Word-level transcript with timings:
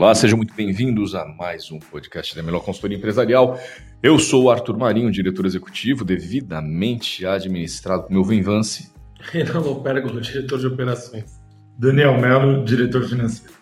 Olá, 0.00 0.14
sejam 0.14 0.38
muito 0.38 0.54
bem-vindos 0.54 1.14
a 1.14 1.26
mais 1.26 1.70
um 1.70 1.78
podcast 1.78 2.34
da 2.34 2.42
Melhor 2.42 2.60
Consultoria 2.60 2.96
Empresarial. 2.96 3.60
Eu 4.02 4.18
sou 4.18 4.44
o 4.44 4.50
Arthur 4.50 4.78
Marinho, 4.78 5.10
diretor 5.10 5.44
executivo, 5.44 6.06
devidamente 6.06 7.26
administrado 7.26 8.04
por 8.04 8.10
meu 8.10 8.24
Vinvance. 8.24 8.90
Renan 9.20 9.58
Lopérgolo, 9.58 10.18
diretor 10.22 10.58
de 10.58 10.68
operações. 10.68 11.38
Daniel 11.78 12.18
Melo, 12.18 12.64
diretor 12.64 13.06
financeiro. 13.06 13.52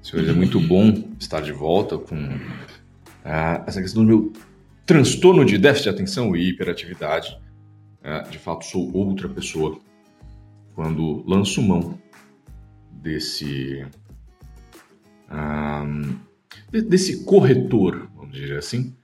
Senhores, 0.00 0.30
é 0.30 0.32
muito 0.32 0.58
bom 0.58 1.04
estar 1.20 1.42
de 1.42 1.52
volta 1.52 1.98
com 1.98 2.16
ah, 3.22 3.62
essa 3.66 3.82
questão 3.82 4.02
do 4.02 4.08
meu 4.08 4.32
transtorno 4.86 5.44
de 5.44 5.58
déficit 5.58 5.90
de 5.90 5.96
atenção 5.96 6.34
e 6.34 6.48
hiperatividade. 6.48 7.38
Ah, 8.02 8.20
de 8.20 8.38
fato, 8.38 8.64
sou 8.64 8.90
outra 8.96 9.28
pessoa 9.28 9.78
quando 10.74 11.22
lanço 11.28 11.60
mão 11.60 11.98
desse 12.90 13.84
desse 16.70 17.24
corretor, 17.24 18.08
vamos 18.14 18.34
dizer 18.34 18.58
assim, 18.58 18.94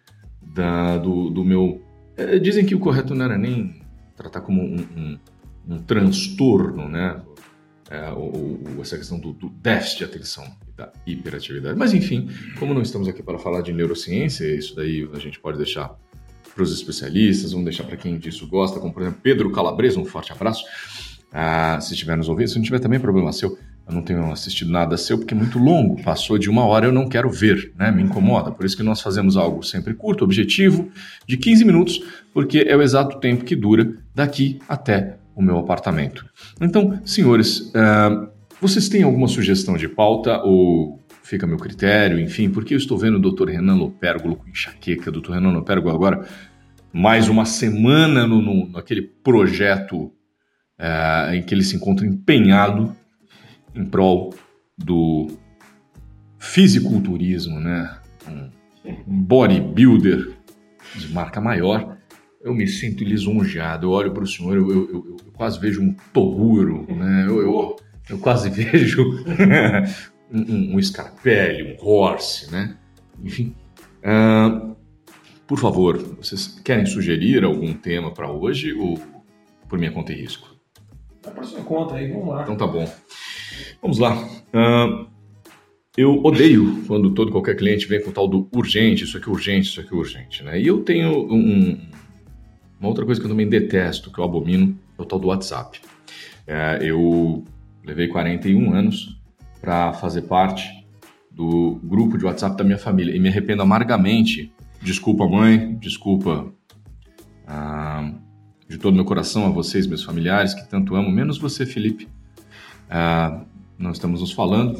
da, 0.42 0.98
do, 0.98 1.30
do 1.30 1.44
meu. 1.44 1.82
É, 2.16 2.38
dizem 2.38 2.64
que 2.64 2.74
o 2.74 2.78
correto 2.78 3.14
não 3.14 3.24
era 3.24 3.36
nem 3.36 3.82
tratar 4.16 4.40
como 4.40 4.62
um, 4.62 4.86
um, 4.96 5.18
um 5.68 5.78
transtorno, 5.78 6.88
né? 6.88 7.20
É, 7.90 8.10
ou, 8.10 8.58
essa 8.80 8.96
questão 8.96 9.18
do, 9.18 9.32
do, 9.32 9.50
déficit 9.50 9.98
de 9.98 10.04
atenção 10.04 10.44
e 10.66 10.72
da 10.72 10.92
hiperatividade. 11.06 11.78
Mas 11.78 11.92
enfim, 11.92 12.30
como 12.58 12.72
não 12.72 12.80
estamos 12.80 13.06
aqui 13.08 13.22
para 13.22 13.38
falar 13.38 13.60
de 13.60 13.72
neurociência, 13.72 14.46
isso 14.54 14.74
daí 14.74 15.08
a 15.12 15.18
gente 15.18 15.38
pode 15.38 15.58
deixar 15.58 15.94
para 16.54 16.62
os 16.62 16.72
especialistas, 16.72 17.50
vamos 17.52 17.64
deixar 17.64 17.84
para 17.84 17.96
quem 17.96 18.16
disso 18.16 18.46
gosta, 18.46 18.80
como 18.80 18.92
por 18.92 19.02
exemplo 19.02 19.20
Pedro 19.22 19.50
Calabresa, 19.52 20.00
um 20.00 20.04
forte 20.04 20.32
abraço. 20.32 20.64
Ah, 21.30 21.78
se 21.80 21.92
estiver 21.92 22.16
nos 22.16 22.28
ouvindo, 22.28 22.48
se 22.48 22.56
não 22.56 22.62
tiver 22.62 22.78
também 22.78 23.00
problema 23.00 23.32
seu, 23.32 23.58
eu 23.86 23.94
não 23.94 24.02
tenho 24.02 24.32
assistido 24.32 24.70
nada 24.70 24.96
seu 24.96 25.18
porque 25.18 25.34
é 25.34 25.36
muito 25.36 25.58
longo, 25.58 26.02
passou 26.02 26.38
de 26.38 26.48
uma 26.48 26.64
hora 26.64 26.86
eu 26.86 26.92
não 26.92 27.08
quero 27.08 27.30
ver, 27.30 27.72
né? 27.78 27.90
Me 27.90 28.02
incomoda. 28.02 28.50
Por 28.50 28.64
isso 28.64 28.76
que 28.76 28.82
nós 28.82 29.00
fazemos 29.00 29.36
algo 29.36 29.62
sempre 29.62 29.92
curto, 29.92 30.24
objetivo, 30.24 30.88
de 31.26 31.36
15 31.36 31.64
minutos, 31.64 32.02
porque 32.32 32.64
é 32.66 32.74
o 32.76 32.82
exato 32.82 33.20
tempo 33.20 33.44
que 33.44 33.54
dura 33.54 33.94
daqui 34.14 34.58
até 34.68 35.18
o 35.36 35.42
meu 35.42 35.58
apartamento. 35.58 36.24
Então, 36.60 36.98
senhores, 37.04 37.72
uh, 37.72 38.28
vocês 38.60 38.88
têm 38.88 39.02
alguma 39.02 39.28
sugestão 39.28 39.76
de 39.76 39.88
pauta 39.88 40.40
ou 40.42 40.98
fica 41.22 41.44
a 41.44 41.48
meu 41.48 41.58
critério, 41.58 42.18
enfim, 42.18 42.48
porque 42.48 42.74
eu 42.74 42.78
estou 42.78 42.96
vendo 42.96 43.16
o 43.16 43.32
Dr. 43.32 43.50
Renan 43.50 43.74
Lopérgolo 43.74 44.36
com 44.36 44.48
enxaqueca, 44.48 45.10
Dr. 45.10 45.32
Renan 45.32 45.52
Lopérgolo 45.52 45.94
agora 45.94 46.26
mais 46.92 47.28
uma 47.28 47.44
semana 47.44 48.24
no, 48.24 48.40
no 48.40 48.68
naquele 48.68 49.02
projeto 49.02 50.12
uh, 50.78 51.34
em 51.34 51.42
que 51.42 51.52
ele 51.52 51.64
se 51.64 51.74
encontra 51.74 52.06
empenhado 52.06 52.94
em 53.74 53.84
prol 53.84 54.34
do 54.76 55.28
fisiculturismo, 56.38 57.58
né? 57.58 57.98
Um 58.86 59.22
bodybuilder 59.24 60.32
de 60.94 61.12
marca 61.12 61.40
maior, 61.40 61.96
eu 62.42 62.54
me 62.54 62.66
sinto 62.66 63.02
lisonjeado. 63.02 63.86
Eu 63.86 63.90
olho 63.90 64.12
para 64.12 64.22
o 64.22 64.26
senhor, 64.26 64.56
eu, 64.56 64.70
eu, 64.70 64.88
eu, 64.88 65.16
eu, 65.26 65.32
quase 65.34 65.58
vejo 65.58 65.82
um 65.82 65.94
toguro, 66.12 66.86
né? 66.92 67.24
Eu, 67.26 67.76
eu 68.10 68.18
quase 68.18 68.50
vejo 68.50 69.02
um, 70.30 70.38
um, 70.38 70.74
um 70.74 70.76
um 70.76 71.76
Horse, 71.80 72.52
né? 72.52 72.76
Enfim. 73.22 73.54
Uh, 74.00 74.76
por 75.46 75.58
favor, 75.58 75.98
vocês 76.16 76.60
querem 76.62 76.86
sugerir 76.86 77.44
algum 77.44 77.72
tema 77.72 78.12
para 78.12 78.30
hoje 78.30 78.72
ou 78.74 78.98
por 79.68 79.78
minha 79.78 79.90
conta 79.90 80.12
e 80.12 80.16
risco? 80.16 80.54
Dá 81.22 81.30
para 81.30 81.42
sua 81.44 81.62
conta 81.62 81.94
aí, 81.94 82.10
vamos 82.12 82.28
lá. 82.28 82.42
Então 82.42 82.56
tá 82.56 82.66
bom. 82.66 82.86
Vamos 83.84 83.98
lá. 83.98 84.16
Uh, 84.16 85.06
eu 85.94 86.24
odeio 86.24 86.86
quando 86.86 87.10
todo 87.10 87.30
qualquer 87.30 87.54
cliente 87.54 87.86
vem 87.86 88.02
com 88.02 88.10
tal 88.10 88.26
do 88.26 88.48
urgente, 88.50 89.04
isso 89.04 89.18
aqui 89.18 89.28
é 89.28 89.30
urgente, 89.30 89.68
isso 89.68 89.78
aqui 89.78 89.92
é 89.92 89.96
urgente, 89.96 90.42
né? 90.42 90.58
E 90.58 90.66
eu 90.66 90.80
tenho 90.80 91.30
um, 91.30 91.78
uma 92.80 92.88
outra 92.88 93.04
coisa 93.04 93.20
que 93.20 93.26
eu 93.26 93.30
também 93.30 93.46
detesto, 93.46 94.10
que 94.10 94.18
eu 94.18 94.24
abomino, 94.24 94.74
é 94.98 95.02
o 95.02 95.04
tal 95.04 95.18
do 95.18 95.28
WhatsApp. 95.28 95.82
É, 96.46 96.78
eu 96.80 97.44
levei 97.84 98.08
41 98.08 98.72
anos 98.72 99.20
para 99.60 99.92
fazer 99.92 100.22
parte 100.22 100.66
do 101.30 101.78
grupo 101.84 102.16
de 102.16 102.24
WhatsApp 102.24 102.56
da 102.56 102.64
minha 102.64 102.78
família 102.78 103.14
e 103.14 103.20
me 103.20 103.28
arrependo 103.28 103.60
amargamente. 103.60 104.50
Desculpa, 104.80 105.28
mãe, 105.28 105.74
desculpa 105.74 106.50
de 108.66 108.78
todo 108.78 108.94
meu 108.94 109.04
coração 109.04 109.44
a 109.44 109.50
vocês, 109.50 109.86
meus 109.86 110.02
familiares, 110.02 110.54
que 110.54 110.66
tanto 110.70 110.96
amo, 110.96 111.10
menos 111.10 111.36
você, 111.36 111.66
Felipe. 111.66 112.08
Ah, 112.88 113.44
não 113.78 113.90
estamos 113.90 114.20
nos 114.20 114.32
falando, 114.32 114.78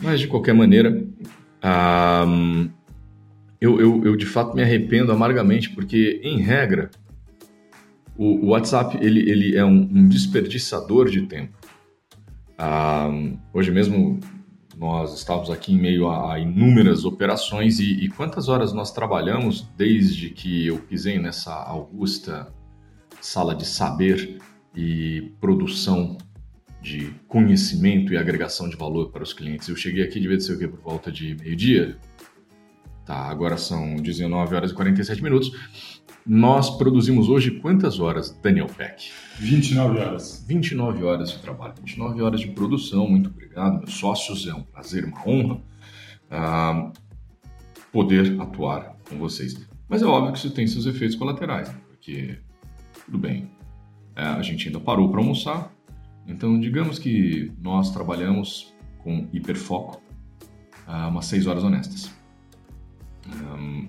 mas 0.00 0.20
de 0.20 0.26
qualquer 0.26 0.54
maneira, 0.54 1.06
ah, 1.62 2.24
eu, 3.60 3.78
eu, 3.80 4.04
eu, 4.04 4.16
de 4.16 4.26
fato 4.26 4.54
me 4.54 4.62
arrependo 4.62 5.12
amargamente, 5.12 5.70
porque, 5.70 6.20
em 6.24 6.38
regra, 6.38 6.90
o, 8.16 8.46
o 8.46 8.48
WhatsApp 8.48 8.98
ele, 9.00 9.28
ele 9.30 9.56
é 9.56 9.64
um, 9.64 9.88
um 9.92 10.08
desperdiçador 10.08 11.08
de 11.08 11.22
tempo. 11.22 11.56
Ah, 12.56 13.10
hoje 13.52 13.70
mesmo 13.70 14.20
nós 14.76 15.14
estávamos 15.14 15.50
aqui 15.50 15.74
em 15.74 15.78
meio 15.78 16.08
a, 16.08 16.34
a 16.34 16.38
inúmeras 16.38 17.04
operações 17.04 17.78
e, 17.78 18.04
e, 18.04 18.08
quantas 18.08 18.48
horas 18.48 18.72
nós 18.72 18.90
trabalhamos 18.90 19.68
desde 19.76 20.30
que 20.30 20.66
eu 20.66 20.78
pisei 20.78 21.18
nessa 21.18 21.52
augusta 21.52 22.50
sala 23.20 23.54
de 23.54 23.66
saber 23.66 24.38
e 24.74 25.32
produção 25.38 26.16
de 26.82 27.12
conhecimento 27.28 28.12
e 28.12 28.16
agregação 28.16 28.68
de 28.68 28.76
valor 28.76 29.10
para 29.10 29.22
os 29.22 29.32
clientes. 29.32 29.68
Eu 29.68 29.76
cheguei 29.76 30.02
aqui, 30.02 30.18
devia 30.18 30.40
ser 30.40 30.54
o 30.54 30.58
quê? 30.58 30.66
Por 30.66 30.80
volta 30.80 31.12
de 31.12 31.36
meio-dia? 31.36 31.98
Tá, 33.04 33.28
agora 33.28 33.56
são 33.56 33.96
19 33.96 34.54
horas 34.54 34.70
e 34.70 34.74
47 34.74 35.22
minutos. 35.22 35.52
Nós 36.26 36.70
produzimos 36.70 37.28
hoje 37.28 37.50
quantas 37.50 37.98
horas, 37.98 38.30
Daniel 38.42 38.66
Peck? 38.66 39.10
29 39.38 39.98
horas. 39.98 40.44
29 40.46 41.02
horas 41.04 41.30
de 41.32 41.38
trabalho, 41.38 41.74
29 41.78 42.22
horas 42.22 42.40
de 42.40 42.48
produção. 42.48 43.08
Muito 43.08 43.30
obrigado, 43.30 43.78
meus 43.78 43.94
sócios. 43.94 44.46
É 44.46 44.54
um 44.54 44.62
prazer, 44.62 45.04
uma 45.04 45.26
honra 45.26 45.54
uh, 46.30 46.92
poder 47.90 48.40
atuar 48.40 48.96
com 49.08 49.18
vocês. 49.18 49.66
Mas 49.88 50.02
é 50.02 50.06
óbvio 50.06 50.32
que 50.32 50.38
isso 50.38 50.50
tem 50.50 50.66
seus 50.66 50.86
efeitos 50.86 51.16
colaterais, 51.16 51.68
né? 51.68 51.74
porque, 51.88 52.38
tudo 53.04 53.18
bem, 53.18 53.50
é, 54.14 54.22
a 54.22 54.42
gente 54.42 54.68
ainda 54.68 54.78
parou 54.78 55.10
para 55.10 55.18
almoçar, 55.18 55.72
então, 56.26 56.58
digamos 56.58 56.98
que 56.98 57.52
nós 57.60 57.90
trabalhamos 57.90 58.74
com 58.98 59.28
hiperfoco 59.32 60.00
uh, 60.86 61.08
umas 61.08 61.26
seis 61.26 61.46
horas 61.46 61.64
honestas. 61.64 62.12
Um, 63.26 63.88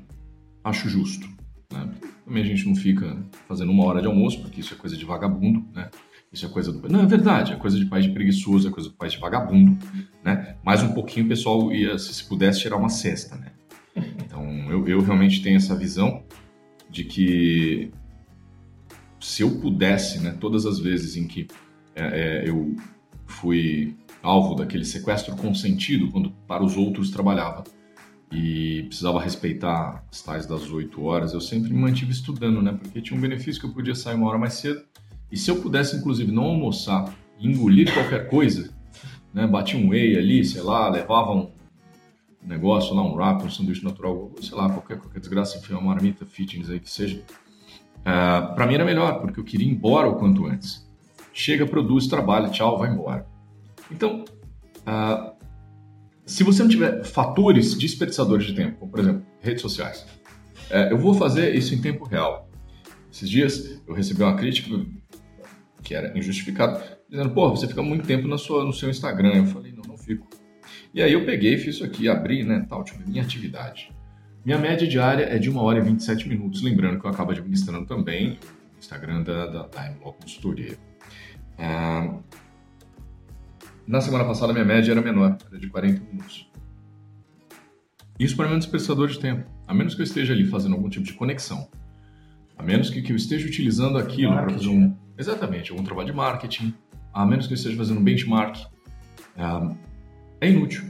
acho 0.64 0.90
justo. 0.90 1.28
Né? 1.72 1.90
Também 2.26 2.44
a 2.44 2.46
gente 2.46 2.66
não 2.68 2.76
fica 2.76 3.18
fazendo 3.48 3.72
uma 3.72 3.86
hora 3.86 4.02
de 4.02 4.08
almoço, 4.08 4.42
porque 4.42 4.62
isso 4.62 4.74
é 4.74 4.78
coisa 4.78 4.96
de 4.96 5.06
vagabundo, 5.06 5.66
né? 5.74 5.90
Isso 6.32 6.46
é 6.46 6.50
coisa 6.50 6.72
do... 6.72 6.88
Não, 6.88 7.02
é 7.02 7.06
verdade, 7.06 7.52
é 7.52 7.56
coisa 7.58 7.78
de 7.78 7.86
pai 7.86 8.02
de 8.02 8.10
preguiçoso, 8.10 8.70
é 8.70 8.72
coisa 8.72 8.88
do 8.88 8.96
pai 8.96 9.10
de 9.10 9.18
vagabundo, 9.18 9.78
né? 10.24 10.56
Mais 10.64 10.82
um 10.82 10.94
pouquinho 10.94 11.26
o 11.26 11.30
pessoal 11.30 11.74
ia, 11.74 11.98
se 11.98 12.24
pudesse, 12.24 12.62
tirar 12.62 12.78
uma 12.78 12.88
cesta, 12.88 13.36
né? 13.36 13.52
Então, 14.24 14.46
eu, 14.72 14.88
eu 14.88 15.02
realmente 15.02 15.42
tenho 15.42 15.58
essa 15.58 15.76
visão 15.76 16.24
de 16.90 17.04
que 17.04 17.92
se 19.20 19.44
eu 19.44 19.60
pudesse, 19.60 20.20
né, 20.20 20.36
todas 20.40 20.66
as 20.66 20.80
vezes 20.80 21.18
em 21.18 21.28
que 21.28 21.48
é, 21.96 22.04
é, 22.46 22.50
eu 22.50 22.76
fui 23.26 23.96
alvo 24.22 24.56
daquele 24.56 24.86
sequestro 24.86 25.36
consentido 25.36 26.12
quando 26.12 26.32
para 26.48 26.64
os 26.64 26.78
outros 26.78 27.10
trabalhava 27.10 27.64
e 28.32 28.84
precisava 28.84 29.20
respeitar 29.20 30.06
as 30.10 30.22
tais 30.22 30.46
das 30.46 30.70
oito 30.72 31.04
horas, 31.04 31.34
eu 31.34 31.42
sempre 31.42 31.74
me 31.74 31.80
mantive 31.80 32.12
estudando, 32.12 32.62
né? 32.62 32.78
Porque 32.80 33.02
tinha 33.02 33.18
um 33.18 33.22
benefício 33.22 33.60
que 33.60 33.68
eu 33.68 33.74
podia 33.74 33.94
sair 33.94 34.16
uma 34.16 34.30
hora 34.30 34.38
mais 34.38 34.54
cedo 34.54 34.82
e 35.30 35.38
se 35.38 35.52
eu 35.52 35.62
pudesse, 35.62 35.98
inclusive, 35.98 36.32
não 36.32 36.44
almoçar, 36.44 37.14
engolir 37.40 37.94
qualquer 37.94 38.30
coisa, 38.30 38.72
né? 39.34 39.46
Batia 39.48 39.80
um 39.80 39.90
whey 39.90 40.18
ali, 40.18 40.46
sei 40.46 40.62
lá, 40.62 40.88
levava 40.88 41.34
um 41.34 41.52
negócio 42.42 42.94
lá, 42.96 43.02
um 43.02 43.16
wrap, 43.16 43.44
um 43.44 43.50
sanduíche 43.50 43.84
natural, 43.84 44.32
sei 44.42 44.56
lá, 44.56 44.70
qualquer, 44.70 44.98
qualquer 44.98 45.20
desgraça, 45.20 45.58
enfim, 45.58 45.74
uma 45.74 45.82
marmita 45.82 46.26
fitness 46.26 46.70
aí 46.70 46.80
que 46.80 46.90
seja. 46.90 47.18
Uh, 47.18 48.10
é, 48.10 48.56
para 48.56 48.66
mim 48.66 48.76
era 48.76 48.86
melhor, 48.86 49.20
porque 49.20 49.40
eu 49.40 49.44
queria 49.44 49.68
ir 49.68 49.72
embora 49.72 50.08
o 50.08 50.16
quanto 50.16 50.46
antes 50.46 50.90
chega, 51.34 51.66
produz, 51.66 52.08
trabalha, 52.08 52.50
tchau, 52.50 52.78
vai 52.78 52.92
embora. 52.92 53.26
Então, 53.90 54.24
uh, 54.82 55.32
se 56.26 56.44
você 56.44 56.64
não 56.64 56.70
tiver 56.70 57.04
fatores 57.04 57.76
desperdiçadores 57.76 58.46
de 58.46 58.54
tempo, 58.54 58.78
como 58.78 58.92
por 58.92 59.00
exemplo, 59.00 59.26
redes 59.40 59.62
sociais, 59.62 60.06
uh, 60.70 60.90
eu 60.90 60.98
vou 60.98 61.14
fazer 61.14 61.56
isso 61.56 61.76
em 61.76 61.82
tempo 61.82 62.06
real. 62.06 62.50
Esses 63.12 63.30
dias 63.30 63.82
eu 63.88 63.94
recebi 63.94 64.24
uma 64.24 64.36
crítica 64.36 64.70
que 65.84 65.94
era 65.94 66.18
injustificada, 66.18 67.00
dizendo, 67.10 67.32
pô, 67.32 67.50
você 67.50 67.68
fica 67.68 67.84
muito 67.84 68.06
tempo 68.06 68.28
na 68.28 68.38
sua, 68.38 68.64
no 68.64 68.72
seu 68.72 68.90
Instagram. 68.90 69.36
Eu 69.36 69.46
falei, 69.48 69.74
não, 69.74 69.84
não 69.88 69.98
fico. 69.98 70.28
E 70.94 71.02
aí 71.02 71.12
eu 71.12 71.26
peguei, 71.26 71.58
fiz 71.58 71.76
isso 71.76 71.84
aqui, 71.84 72.08
abri, 72.08 72.44
né, 72.44 72.66
tal, 72.70 72.84
tipo, 72.84 73.02
minha 73.08 73.24
atividade. 73.24 73.92
Minha 74.44 74.58
média 74.58 74.88
diária 74.88 75.24
é 75.26 75.38
de 75.38 75.50
1 75.50 75.58
hora 75.58 75.80
e 75.80 75.82
27 75.82 76.28
minutos, 76.28 76.62
lembrando 76.62 77.00
que 77.00 77.06
eu 77.06 77.10
acabo 77.10 77.32
administrando 77.32 77.86
também 77.86 78.40
o 78.76 78.80
Instagram 78.80 79.24
da, 79.24 79.46
da, 79.46 79.68
da 79.68 79.90
Consultoria. 80.00 80.78
É... 81.62 82.10
Na 83.86 84.02
semana 84.02 84.26
passada, 84.26 84.52
minha 84.52 84.66
média 84.66 84.92
era 84.92 85.02
menor, 85.02 85.38
era 85.48 85.60
de 85.60 85.68
40 85.68 86.02
minutos. 86.06 86.50
Isso 88.20 88.36
para 88.36 88.48
mim 88.48 88.54
é 88.54 88.56
um 88.56 88.60
dispersador 88.60 89.08
de 89.08 89.20
tempo. 89.20 89.50
A 89.68 89.74
menos 89.74 89.94
que 89.94 90.02
eu 90.02 90.04
esteja 90.04 90.34
ali 90.34 90.46
fazendo 90.46 90.76
algum 90.76 90.90
tipo 90.90 91.06
de 91.06 91.14
conexão. 91.14 91.70
A 92.58 92.64
menos 92.64 92.90
que, 92.90 93.02
que 93.02 93.12
eu 93.12 93.16
esteja 93.16 93.48
utilizando 93.48 93.98
aquilo 93.98 94.34
para 94.34 94.50
fazer 94.50 94.70
um. 94.70 94.96
Exatamente, 95.18 95.72
algum 95.72 95.84
trabalho 95.84 96.08
de 96.08 96.14
marketing. 96.14 96.74
A 97.14 97.26
menos 97.26 97.48
que 97.48 97.54
eu 97.54 97.56
esteja 97.56 97.78
fazendo 97.78 98.00
um 98.00 98.04
benchmark. 98.04 98.58
É, 99.36 100.48
é 100.48 100.50
inútil. 100.50 100.84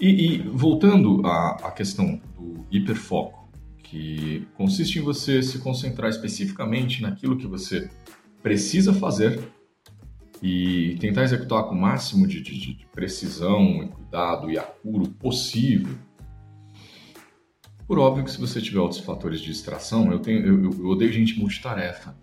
E, 0.00 0.34
e 0.34 0.38
voltando 0.48 1.26
à, 1.26 1.68
à 1.68 1.70
questão 1.70 2.20
do 2.36 2.64
hiperfoco, 2.70 3.50
que 3.82 4.46
consiste 4.54 4.98
em 4.98 5.02
você 5.02 5.42
se 5.42 5.58
concentrar 5.58 6.10
especificamente 6.10 7.02
naquilo 7.02 7.36
que 7.36 7.46
você 7.46 7.90
precisa 8.42 8.92
fazer 8.92 9.40
e 10.42 10.96
tentar 10.98 11.22
executar 11.22 11.64
com 11.64 11.74
o 11.74 11.80
máximo 11.80 12.26
de, 12.26 12.42
de, 12.42 12.58
de 12.58 12.86
precisão, 12.92 13.86
cuidado 13.88 14.50
e 14.50 14.58
apuro 14.58 15.08
possível. 15.08 15.94
Por 17.86 17.98
óbvio 17.98 18.24
que 18.24 18.30
se 18.30 18.40
você 18.40 18.60
tiver 18.60 18.80
outros 18.80 19.00
fatores 19.00 19.40
de 19.40 19.46
distração, 19.46 20.10
eu, 20.10 20.18
tenho, 20.18 20.44
eu, 20.44 20.70
eu 20.72 20.86
odeio 20.86 21.12
gente 21.12 21.38
multitarefa. 21.38 22.16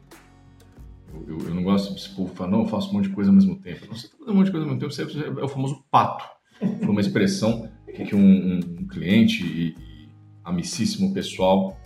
Eu, 1.14 1.26
eu, 1.30 1.48
eu 1.48 1.56
não 1.56 1.64
gosto 1.64 1.96
de 1.96 2.10
povo 2.16 2.34
falar, 2.36 2.52
não, 2.52 2.62
eu 2.62 2.68
faço 2.68 2.90
um 2.90 2.94
monte 2.94 3.08
de 3.08 3.16
coisa 3.16 3.30
ao 3.30 3.36
mesmo 3.36 3.56
tempo. 3.56 3.86
Não, 3.88 3.96
você 3.96 4.08
está 4.08 4.18
fazendo 4.18 4.34
um 4.34 4.38
monte 4.38 4.46
de 4.48 4.52
coisa 4.52 4.66
ao 4.66 4.76
mesmo 4.76 4.80
tempo, 4.82 4.94
você 4.94 5.42
é 5.42 5.44
o 5.44 5.48
famoso 5.48 5.84
pato. 5.90 6.26
Foi 6.60 6.90
uma 6.90 7.02
expressão 7.02 7.72
que 7.88 8.16
um, 8.16 8.20
um, 8.20 8.60
um 8.82 8.88
cliente 8.88 9.46
e, 9.46 9.76
e, 9.80 10.10
amicíssimo 10.44 11.14
pessoal 11.14 11.80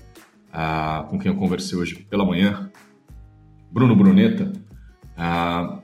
ah, 0.52 1.06
com 1.10 1.20
quem 1.20 1.32
eu 1.32 1.38
conversei 1.38 1.78
hoje 1.78 1.96
pela 1.96 2.26
manhã, 2.26 2.72
Bruno 3.72 3.96
Bruneta, 3.96 4.52
ah, 5.18 5.83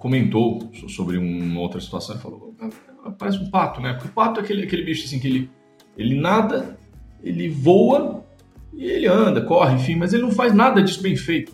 comentou 0.00 0.72
sobre 0.88 1.18
uma 1.18 1.60
outra 1.60 1.78
situação 1.78 2.16
e 2.16 2.18
falou: 2.18 2.56
ah, 2.58 3.10
parece 3.12 3.38
um 3.38 3.50
pato, 3.50 3.80
né? 3.80 3.92
Porque 3.92 4.08
o 4.08 4.12
pato 4.12 4.40
é 4.40 4.42
aquele, 4.42 4.64
aquele 4.64 4.82
bicho 4.82 5.04
assim 5.04 5.20
que 5.20 5.28
ele, 5.28 5.50
ele 5.96 6.18
nada, 6.18 6.80
ele 7.22 7.48
voa 7.48 8.24
e 8.72 8.84
ele 8.84 9.06
anda, 9.06 9.42
corre, 9.42 9.74
enfim, 9.74 9.94
mas 9.96 10.12
ele 10.12 10.22
não 10.22 10.32
faz 10.32 10.54
nada 10.54 10.82
disso 10.82 11.02
bem 11.02 11.14
feito. 11.14 11.52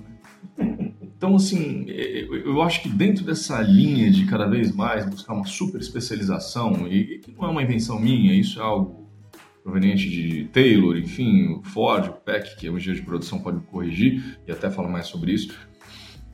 Né? 0.57 0.87
Então, 1.19 1.35
assim, 1.35 1.87
eu 1.89 2.61
acho 2.61 2.83
que 2.83 2.91
dentro 2.91 3.25
dessa 3.25 3.63
linha 3.63 4.11
de 4.11 4.27
cada 4.27 4.47
vez 4.47 4.71
mais 4.71 5.07
buscar 5.07 5.33
uma 5.33 5.47
super 5.47 5.81
especialização, 5.81 6.87
e 6.87 7.21
que 7.21 7.33
não 7.33 7.47
é 7.47 7.51
uma 7.51 7.63
invenção 7.63 7.99
minha, 7.99 8.35
isso 8.35 8.61
é 8.61 8.63
algo 8.63 9.09
proveniente 9.63 10.11
de 10.11 10.45
Taylor, 10.53 10.95
enfim, 10.99 11.59
Ford, 11.65 12.13
PEC, 12.23 12.57
que 12.57 12.67
é 12.67 12.71
um 12.71 12.77
engenheiro 12.77 13.01
de 13.01 13.07
produção, 13.07 13.39
pode 13.39 13.61
corrigir 13.61 14.39
e 14.47 14.53
até 14.53 14.71
falar 14.71 14.91
mais 14.91 15.07
sobre 15.07 15.33
isso. 15.33 15.57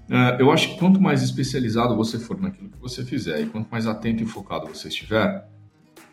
Uh, 0.09 0.37
eu 0.39 0.51
acho 0.51 0.71
que 0.71 0.79
quanto 0.79 1.01
mais 1.01 1.23
especializado 1.23 1.97
você 1.97 2.19
for 2.19 2.41
naquilo 2.41 2.69
que 2.69 2.79
você 2.79 3.05
fizer 3.05 3.41
e 3.41 3.47
quanto 3.47 3.71
mais 3.71 3.87
atento 3.87 4.23
e 4.23 4.27
focado 4.27 4.67
você 4.67 4.89
estiver, 4.89 5.49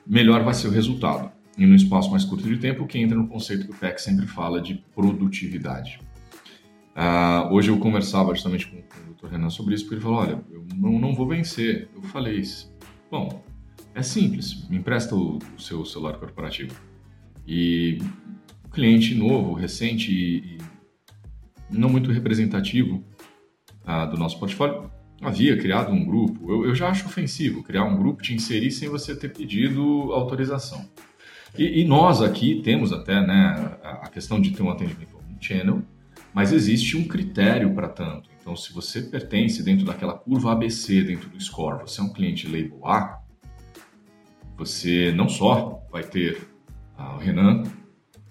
melhor 0.05 0.43
vai 0.43 0.53
ser 0.53 0.67
o 0.67 0.71
resultado. 0.71 1.31
E 1.57 1.65
num 1.65 1.75
espaço 1.75 2.09
mais 2.09 2.23
curto 2.23 2.47
de 2.47 2.57
tempo, 2.57 2.87
que 2.87 2.97
entra 2.97 3.17
no 3.17 3.27
conceito 3.27 3.65
que 3.65 3.71
o 3.71 3.75
PEC 3.75 3.99
sempre 3.99 4.25
fala 4.25 4.61
de 4.61 4.75
produtividade. 4.95 5.99
Uh, 6.95 7.53
hoje 7.53 7.69
eu 7.69 7.77
conversava 7.79 8.33
justamente 8.33 8.67
com, 8.67 8.77
com, 8.77 9.11
o 9.11 9.13
Dr. 9.13 9.33
Renan 9.33 9.49
sobre 9.49 9.73
isso, 9.73 9.83
porque 9.83 9.95
ele 9.95 10.01
falou: 10.01 10.19
olha, 10.19 10.43
eu 10.51 10.65
não, 10.75 10.99
não 10.99 11.13
vou 11.13 11.27
vencer. 11.27 11.89
Eu 11.93 12.01
falei: 12.03 12.41
bom, 13.11 13.43
é 13.93 14.01
simples, 14.01 14.67
me 14.69 14.77
empresta 14.77 15.15
o, 15.15 15.39
o 15.55 15.61
seu 15.61 15.85
celular 15.85 16.17
corporativo. 16.17 16.73
E 17.47 17.97
cliente 18.71 19.15
novo, 19.15 19.53
recente 19.53 20.11
e, 20.11 20.57
e 20.57 21.77
não 21.77 21.89
muito 21.89 22.11
representativo 22.11 23.03
do 24.11 24.17
nosso 24.17 24.39
portfólio, 24.39 24.91
havia 25.21 25.57
criado 25.57 25.91
um 25.91 26.05
grupo. 26.05 26.51
Eu, 26.51 26.65
eu, 26.65 26.75
já 26.75 26.89
acho 26.89 27.05
ofensivo 27.05 27.63
criar 27.63 27.83
um 27.83 27.97
grupo, 27.97 28.21
te 28.21 28.33
inserir 28.33 28.71
sem 28.71 28.89
você 28.89 29.15
ter 29.15 29.29
pedido 29.29 30.11
autorização. 30.13 30.85
E, 31.57 31.81
e 31.81 31.85
nós 31.85 32.21
aqui 32.21 32.61
temos 32.63 32.93
até 32.93 33.19
né, 33.25 33.77
a 33.83 34.09
questão 34.09 34.39
de 34.39 34.51
ter 34.51 34.61
um 34.61 34.69
atendimento 34.69 35.19
channel, 35.41 35.81
mas 36.33 36.51
existe 36.51 36.97
um 36.97 37.07
critério 37.07 37.73
para 37.73 37.87
tanto. 37.87 38.29
Então, 38.39 38.55
se 38.55 38.73
você 38.73 39.01
pertence 39.01 39.63
dentro 39.63 39.85
daquela 39.85 40.13
curva 40.13 40.51
ABC, 40.51 41.01
dentro 41.01 41.29
do 41.29 41.41
score, 41.41 41.81
você 41.81 42.01
é 42.01 42.03
um 42.03 42.13
cliente 42.13 42.47
label 42.47 42.85
A, 42.85 43.21
você 44.57 45.11
não 45.13 45.29
só 45.29 45.81
vai 45.91 46.03
ter 46.03 46.49
o 46.97 47.17
Renan 47.17 47.63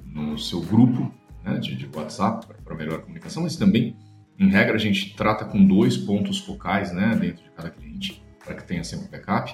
no 0.04 0.38
seu 0.38 0.60
grupo 0.60 1.12
né, 1.42 1.58
de, 1.58 1.74
de 1.74 1.88
WhatsApp 1.94 2.46
para 2.62 2.76
melhor 2.76 3.00
comunicação, 3.00 3.42
mas 3.42 3.56
também 3.56 3.96
em 4.38 4.48
regra, 4.48 4.76
a 4.76 4.78
gente 4.78 5.14
trata 5.16 5.44
com 5.44 5.64
dois 5.64 5.96
pontos 5.96 6.38
focais 6.38 6.92
né, 6.92 7.16
dentro 7.20 7.42
de 7.42 7.50
cada 7.50 7.70
cliente, 7.70 8.22
para 8.44 8.54
que 8.54 8.64
tenha 8.64 8.84
sempre 8.84 9.08
backup. 9.08 9.52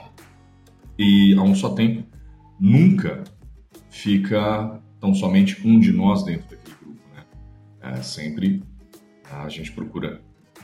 E 0.99 1.35
a 1.35 1.43
um 1.43 1.55
só 1.55 1.71
tempo, 1.71 2.07
nunca 2.61 3.25
fica 3.89 4.81
tão 5.01 5.15
somente 5.15 5.67
um 5.67 5.81
de 5.81 5.91
nós 5.91 6.23
dentro 6.23 6.51
daquele 6.51 6.77
grupo. 6.77 7.01
Né? 7.15 7.25
É, 7.81 7.97
sempre 8.03 8.63
a 9.31 9.49
gente 9.49 9.73
procura 9.73 10.21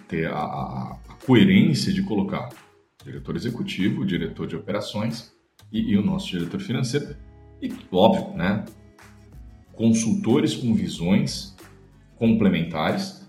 ter 0.06 0.26
a, 0.26 0.36
a, 0.36 0.98
a, 1.08 1.14
coerência 1.24 1.92
de 1.92 2.02
colocar 2.02 2.50
diretor 3.02 3.36
executivo, 3.36 4.04
diretor 4.04 4.46
de 4.46 4.54
operações 4.54 5.32
e, 5.72 5.92
e 5.92 5.96
o 5.96 6.04
nosso 6.04 6.28
diretor 6.28 6.60
financeiro. 6.60 7.16
E, 7.62 7.72
óbvio, 7.90 8.36
né, 8.36 8.66
consultores 9.72 10.54
com 10.54 10.74
visões 10.74 11.56
complementares 12.16 13.19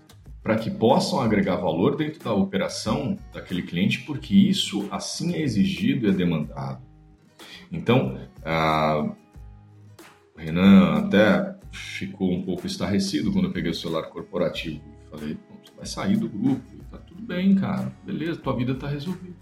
para 0.42 0.56
que 0.56 0.70
possam 0.70 1.20
agregar 1.20 1.56
valor 1.56 1.96
dentro 1.96 2.22
da 2.22 2.32
operação 2.32 3.16
daquele 3.32 3.62
cliente, 3.62 4.00
porque 4.00 4.34
isso 4.34 4.88
assim 4.90 5.34
é 5.34 5.42
exigido 5.42 6.06
e 6.06 6.10
é 6.10 6.12
demandado. 6.12 6.82
Então, 7.70 8.18
a... 8.44 9.14
o 10.34 10.38
Renan 10.38 10.98
até 10.98 11.56
ficou 11.70 12.32
um 12.32 12.42
pouco 12.42 12.66
estarrecido 12.66 13.32
quando 13.32 13.46
eu 13.46 13.52
peguei 13.52 13.70
o 13.70 13.74
celular 13.74 14.04
corporativo 14.04 14.92
falei: 15.12 15.38
você 15.62 15.72
vai 15.76 15.86
sair 15.86 16.16
do 16.16 16.28
grupo, 16.28 16.62
tá 16.90 16.98
tudo 16.98 17.22
bem, 17.22 17.54
cara, 17.54 17.94
beleza, 18.04 18.40
tua 18.40 18.56
vida 18.56 18.74
tá 18.74 18.88
resolvida. 18.88 19.36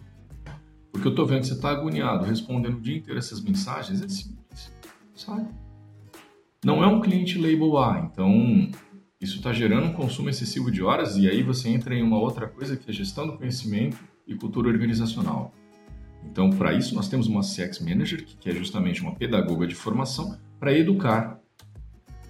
Porque 0.93 1.07
eu 1.07 1.15
tô 1.15 1.25
vendo 1.25 1.43
que 1.43 1.47
você 1.47 1.61
tá 1.61 1.71
agoniado, 1.71 2.25
respondendo 2.25 2.77
o 2.77 2.81
dia 2.81 2.97
inteiro 2.97 3.19
essas 3.19 3.41
mensagens, 3.41 4.03
é 4.03 4.09
simples, 4.09 4.73
sabe? 5.15 5.49
Não 6.65 6.83
é 6.83 6.87
um 6.87 7.01
cliente 7.01 7.39
label 7.39 7.79
A, 7.79 8.01
então 8.01 8.71
isso 9.21 9.37
está 9.37 9.53
gerando 9.53 9.87
um 9.87 9.93
consumo 9.93 10.31
excessivo 10.31 10.71
de 10.71 10.83
horas 10.83 11.17
e 11.17 11.29
aí 11.29 11.43
você 11.43 11.69
entra 11.69 11.95
em 11.95 12.03
uma 12.03 12.19
outra 12.19 12.49
coisa 12.49 12.75
que 12.75 12.91
é 12.91 12.93
gestão 12.93 13.27
do 13.27 13.37
conhecimento 13.37 13.99
e 14.27 14.35
cultura 14.35 14.69
organizacional. 14.69 15.53
Então, 16.25 16.49
para 16.51 16.73
isso, 16.73 16.95
nós 16.95 17.09
temos 17.09 17.27
uma 17.27 17.43
CX 17.43 17.81
Manager, 17.81 18.25
que 18.25 18.49
é 18.49 18.55
justamente 18.55 19.03
uma 19.03 19.15
pedagoga 19.15 19.67
de 19.67 19.75
formação 19.75 20.39
para 20.59 20.77
educar 20.77 21.39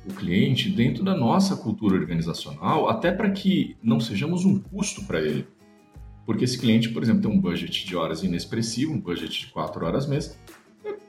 o 0.05 0.12
cliente 0.12 0.69
dentro 0.69 1.05
da 1.05 1.14
nossa 1.14 1.57
cultura 1.57 1.95
organizacional, 1.95 2.88
até 2.88 3.12
para 3.12 3.31
que 3.31 3.76
não 3.83 4.00
sejamos 4.00 4.45
um 4.45 4.59
custo 4.59 5.05
para 5.05 5.21
ele. 5.21 5.47
Porque 6.26 6.45
esse 6.45 6.59
cliente, 6.59 6.88
por 6.88 7.03
exemplo, 7.03 7.23
tem 7.23 7.31
um 7.31 7.41
budget 7.41 7.87
de 7.87 7.97
horas 7.97 8.23
inexpressivo, 8.23 8.93
um 8.93 9.00
budget 9.00 9.47
de 9.47 9.47
4 9.53 9.85
horas 9.85 10.09
mês, 10.09 10.38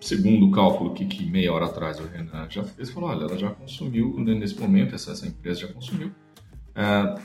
segundo 0.01 0.47
o 0.47 0.51
cálculo 0.51 0.93
que, 0.93 1.05
que, 1.05 1.23
meia 1.23 1.53
hora 1.53 1.65
atrás 1.65 1.99
o 1.99 2.07
Renan 2.07 2.47
já 2.49 2.63
fez, 2.63 2.89
falou, 2.89 3.09
olha, 3.09 3.25
ela 3.25 3.37
já 3.37 3.51
consumiu, 3.51 4.19
né, 4.19 4.33
nesse 4.33 4.59
momento, 4.59 4.95
essa, 4.95 5.11
essa 5.11 5.27
empresa 5.27 5.61
já 5.61 5.67
consumiu 5.67 6.11
é, 6.75 7.15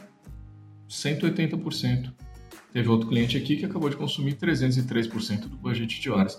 180%. 0.89 2.13
Teve 2.73 2.89
outro 2.89 3.09
cliente 3.09 3.39
aqui 3.39 3.57
que 3.57 3.65
acabou 3.65 3.89
de 3.89 3.97
consumir 3.97 4.35
303% 4.35 5.49
do 5.49 5.57
budget 5.57 5.99
de 5.99 6.11
horas. 6.11 6.39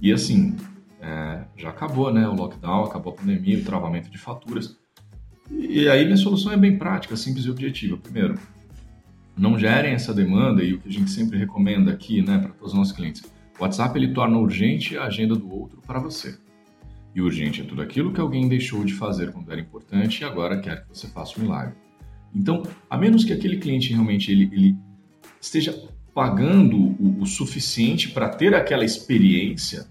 E 0.00 0.12
assim, 0.12 0.54
é, 1.00 1.44
já 1.56 1.70
acabou 1.70 2.12
né, 2.12 2.28
o 2.28 2.34
lockdown, 2.34 2.84
acabou 2.84 3.14
a 3.14 3.16
pandemia, 3.16 3.58
o 3.58 3.64
travamento 3.64 4.10
de 4.10 4.18
faturas. 4.18 4.76
E 5.50 5.88
aí 5.88 6.04
minha 6.04 6.16
solução 6.18 6.52
é 6.52 6.56
bem 6.58 6.76
prática, 6.76 7.16
simples 7.16 7.46
e 7.46 7.50
objetiva. 7.50 7.96
Primeiro, 7.96 8.38
não 9.34 9.58
gerem 9.58 9.94
essa 9.94 10.12
demanda 10.12 10.62
e 10.62 10.74
o 10.74 10.80
que 10.80 10.88
a 10.88 10.92
gente 10.92 11.10
sempre 11.10 11.38
recomenda 11.38 11.90
aqui 11.90 12.20
né, 12.20 12.38
para 12.38 12.50
todos 12.50 12.72
os 12.72 12.78
nossos 12.78 12.92
clientes 12.92 13.22
o 13.58 13.62
WhatsApp 13.62 13.98
ele 13.98 14.12
torna 14.12 14.38
urgente 14.38 14.96
a 14.96 15.04
agenda 15.04 15.34
do 15.34 15.52
outro 15.52 15.80
para 15.86 15.98
você. 15.98 16.36
E 17.14 17.20
urgente 17.20 17.60
é 17.62 17.64
tudo 17.64 17.80
aquilo 17.80 18.12
que 18.12 18.20
alguém 18.20 18.48
deixou 18.48 18.84
de 18.84 18.92
fazer 18.92 19.32
quando 19.32 19.50
era 19.50 19.60
importante 19.60 20.20
e 20.20 20.24
agora 20.24 20.60
quer 20.60 20.82
que 20.82 20.88
você 20.88 21.06
faça 21.06 21.38
um 21.38 21.44
milagre. 21.44 21.74
Então, 22.34 22.64
a 22.90 22.98
menos 22.98 23.24
que 23.24 23.32
aquele 23.32 23.58
cliente 23.58 23.92
realmente 23.92 24.32
ele, 24.32 24.50
ele 24.52 24.76
esteja 25.40 25.88
pagando 26.12 26.76
o, 26.76 27.20
o 27.20 27.26
suficiente 27.26 28.10
para 28.10 28.28
ter 28.28 28.54
aquela 28.54 28.84
experiência, 28.84 29.86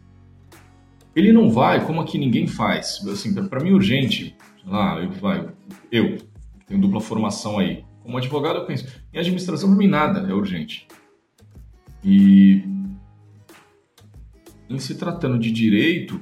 ele 1.15 1.32
não 1.32 1.50
vai, 1.50 1.86
como 1.86 2.01
aqui 2.01 2.17
ninguém 2.17 2.48
faz. 2.48 3.05
Assim, 3.08 3.34
para 3.34 3.63
mim, 3.63 3.72
urgente, 3.72 4.36
sei 4.62 4.72
lá, 4.72 5.00
eu, 5.00 5.12
vai, 5.12 5.48
eu 5.91 6.17
tenho 6.67 6.82
dupla 6.82 7.00
formação 7.00 7.60
aí. 7.60 7.86
Como 8.01 8.17
advogado, 8.17 8.60
eu 8.60 8.65
penso, 8.65 8.86
em 9.13 9.20
administração, 9.20 9.70
para 9.70 9.77
mim, 9.77 9.88
nada 9.88 10.27
é 10.29 10.34
urgente. 10.34 10.88
E 12.03 12.63
em 14.75 14.80
se 14.80 14.96
tratando 14.96 15.38
de 15.39 15.51
direito, 15.51 16.22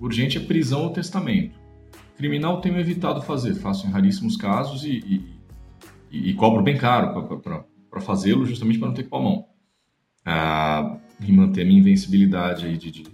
urgente 0.00 0.38
é 0.38 0.40
prisão 0.40 0.84
ou 0.84 0.90
testamento. 0.90 1.58
Criminal 2.16 2.60
tenho 2.60 2.78
evitado 2.78 3.22
fazer, 3.22 3.54
faço 3.54 3.86
em 3.86 3.90
raríssimos 3.90 4.36
casos 4.36 4.84
e, 4.84 5.24
e, 6.10 6.30
e, 6.30 6.34
cobro 6.34 6.62
bem 6.62 6.76
caro 6.76 7.38
para 7.90 8.00
fazê-lo, 8.00 8.44
justamente 8.44 8.78
para 8.78 8.88
não 8.88 8.94
ter 8.94 9.04
que 9.04 9.08
pôr 9.08 9.18
a 9.18 9.22
mão. 9.22 9.46
Ah, 10.24 10.98
e 11.20 11.32
manter 11.32 11.62
a 11.62 11.64
minha 11.64 11.80
invencibilidade 11.80 12.66
aí 12.66 12.76
de, 12.76 12.90
de, 12.90 13.04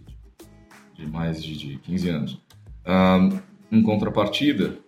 de 0.95 1.07
mais 1.07 1.43
de, 1.43 1.57
de 1.57 1.77
15 1.79 2.09
anos. 2.09 2.33
Uh, 2.85 3.41
em 3.71 3.83
contrapartida, 3.83 4.79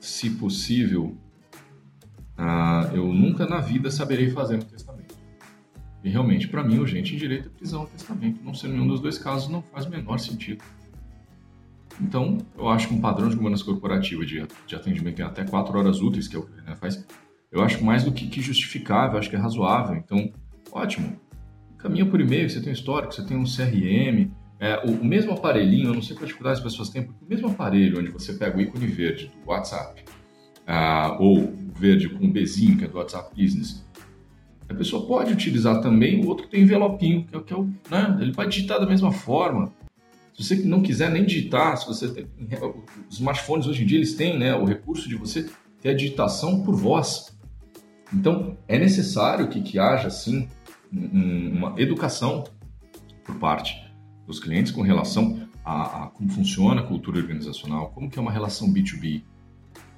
se 0.00 0.30
possível, 0.30 1.16
uh, 2.38 2.94
eu 2.94 3.12
nunca 3.12 3.46
na 3.46 3.60
vida 3.60 3.90
saberei 3.90 4.30
fazer 4.30 4.56
um 4.56 4.60
testamento. 4.60 4.85
E 6.06 6.08
realmente, 6.08 6.46
para 6.46 6.62
mim, 6.62 6.78
o 6.78 6.86
gente 6.86 7.16
em 7.16 7.18
direito 7.18 7.48
é 7.48 7.58
prisão 7.58 7.80
ao 7.80 7.86
testamento. 7.88 8.38
Não 8.44 8.54
ser 8.54 8.68
nenhum 8.68 8.86
dos 8.86 9.00
dois 9.00 9.18
casos 9.18 9.48
não 9.48 9.60
faz 9.60 9.86
o 9.86 9.90
menor 9.90 10.18
sentido. 10.18 10.62
Então, 12.00 12.38
eu 12.56 12.68
acho 12.68 12.86
que 12.86 12.94
um 12.94 13.00
padrão 13.00 13.28
de 13.28 13.34
governança 13.34 13.64
corporativa 13.64 14.24
de, 14.24 14.46
de 14.68 14.76
atendimento 14.76 15.20
em 15.20 15.24
até 15.24 15.44
quatro 15.44 15.76
horas 15.76 16.00
úteis, 16.00 16.28
que 16.28 16.36
é 16.36 16.38
o 16.38 16.44
que 16.44 16.52
o 16.52 16.76
faz, 16.76 17.04
eu 17.50 17.60
acho 17.60 17.84
mais 17.84 18.04
do 18.04 18.12
que, 18.12 18.28
que 18.28 18.40
justificável, 18.40 19.18
acho 19.18 19.28
que 19.28 19.34
é 19.34 19.38
razoável. 19.38 19.96
Então, 19.96 20.32
ótimo. 20.70 21.18
Caminha 21.76 22.06
por 22.06 22.20
e-mail, 22.20 22.48
você 22.48 22.60
tem 22.60 22.70
um 22.70 22.72
histórico, 22.72 23.12
você 23.12 23.26
tem 23.26 23.36
um 23.36 23.42
CRM, 23.42 24.30
é, 24.60 24.86
o, 24.86 24.92
o, 24.92 25.04
mesmo 25.04 25.32
aparelhinho, 25.32 25.88
eu 25.88 25.94
não 25.94 26.02
sei 26.02 26.14
qual 26.14 26.24
dificuldade 26.24 26.58
as 26.58 26.62
pessoas 26.62 26.88
têm, 26.88 27.02
porque 27.02 27.24
o 27.24 27.28
mesmo 27.28 27.48
aparelho 27.48 27.98
onde 27.98 28.10
você 28.12 28.32
pega 28.32 28.56
o 28.56 28.60
ícone 28.60 28.86
verde 28.86 29.32
do 29.42 29.50
WhatsApp, 29.50 30.04
uh, 30.68 31.20
ou 31.20 31.52
verde 31.74 32.08
com 32.08 32.24
o 32.24 32.32
Bzinho, 32.32 32.78
que 32.78 32.84
é 32.84 32.88
do 32.88 32.96
WhatsApp 32.96 33.30
Business, 33.34 33.85
a 34.68 34.74
pessoa 34.74 35.06
pode 35.06 35.32
utilizar 35.32 35.80
também 35.80 36.24
o 36.24 36.28
outro 36.28 36.44
que 36.44 36.50
tem 36.50 36.62
envelopinho, 36.62 37.24
que 37.24 37.36
é, 37.36 37.40
que 37.40 37.52
é 37.52 37.56
o. 37.56 37.64
Né, 37.90 38.18
ele 38.20 38.32
vai 38.32 38.48
digitar 38.48 38.80
da 38.80 38.86
mesma 38.86 39.12
forma. 39.12 39.72
Se 40.34 40.44
você 40.44 40.56
não 40.56 40.82
quiser 40.82 41.10
nem 41.10 41.24
digitar, 41.24 41.76
se 41.78 41.86
você 41.86 42.08
tem, 42.12 42.26
os 43.08 43.16
smartphones 43.16 43.66
hoje 43.66 43.82
em 43.82 43.86
dia 43.86 43.98
eles 43.98 44.14
têm 44.14 44.38
né, 44.38 44.54
o 44.54 44.64
recurso 44.64 45.08
de 45.08 45.14
você 45.14 45.48
ter 45.80 45.90
a 45.90 45.94
digitação 45.94 46.62
por 46.62 46.74
voz. 46.74 47.34
Então 48.12 48.56
é 48.68 48.78
necessário 48.78 49.48
que, 49.48 49.62
que 49.62 49.78
haja 49.78 50.08
assim 50.08 50.48
uma 50.92 51.74
educação 51.76 52.44
por 53.24 53.36
parte 53.36 53.82
dos 54.26 54.38
clientes 54.38 54.72
com 54.72 54.82
relação 54.82 55.48
a, 55.64 56.04
a, 56.04 56.06
como 56.08 56.30
funciona 56.30 56.80
a 56.80 56.84
cultura 56.84 57.18
organizacional, 57.18 57.90
como 57.90 58.08
que 58.08 58.18
é 58.18 58.22
uma 58.22 58.30
relação 58.30 58.72
B2B, 58.72 59.22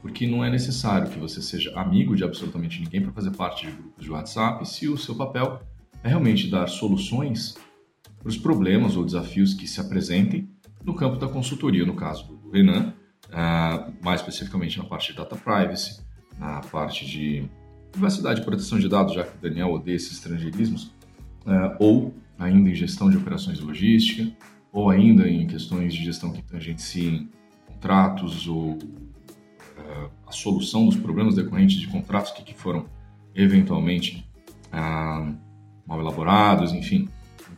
porque 0.01 0.27
não 0.27 0.45
é 0.45 0.51
necessário 0.51 1.11
que 1.11 1.19
você 1.19 1.43
seja 1.43 1.73
amigo 1.79 2.15
de 2.15 2.25
absolutamente 2.25 2.81
ninguém 2.81 3.03
para 3.03 3.13
fazer 3.13 3.31
parte 3.33 3.67
de 3.67 3.73
grupos 3.73 4.05
de 4.05 4.11
WhatsApp, 4.11 4.69
se 4.69 4.89
o 4.89 4.97
seu 4.97 5.15
papel 5.15 5.61
é 6.03 6.09
realmente 6.09 6.49
dar 6.49 6.69
soluções 6.69 7.57
para 8.19 8.29
os 8.29 8.37
problemas 8.37 8.97
ou 8.97 9.05
desafios 9.05 9.55
que 9.55 9.67
se 9.67 9.81
apresentem 9.81 10.49
no 10.85 10.95
campo 10.95 11.17
da 11.17 11.29
consultoria, 11.29 11.85
no 11.85 11.95
caso 11.95 12.27
do 12.27 12.51
Renan, 12.51 12.95
uh, 13.29 13.93
mais 14.03 14.21
especificamente 14.21 14.79
na 14.79 14.85
parte 14.85 15.13
de 15.13 15.19
data 15.19 15.37
privacy, 15.37 16.01
na 16.39 16.61
parte 16.61 17.07
de 17.07 17.49
privacidade 17.91 18.41
e 18.41 18.45
proteção 18.45 18.79
de 18.79 18.89
dados, 18.89 19.15
já 19.15 19.25
que 19.25 19.37
o 19.37 19.41
Daniel 19.41 19.73
odeia 19.73 19.97
esses 19.97 20.13
estrangeirismos, 20.13 20.85
uh, 21.45 21.77
ou 21.79 22.15
ainda 22.39 22.71
em 22.71 22.75
gestão 22.75 23.11
de 23.11 23.17
operações 23.17 23.59
logística, 23.61 24.31
ou 24.73 24.91
ainda 24.91 25.29
em 25.29 25.47
questões 25.47 25.95
de 25.95 26.05
gestão 26.05 26.33
que 26.33 26.43
tangenciem 26.43 27.29
contratos 27.67 28.47
ou 28.47 28.79
a 30.27 30.33
solução 30.33 30.87
dos 30.87 30.97
problemas 30.97 31.35
decorrentes 31.35 31.79
de 31.79 31.87
contratos 31.87 32.33
que, 32.33 32.43
que 32.43 32.55
foram 32.55 32.87
eventualmente 33.35 34.29
uh, 34.67 35.35
mal 35.87 36.01
elaborados, 36.01 36.73
enfim. 36.73 37.09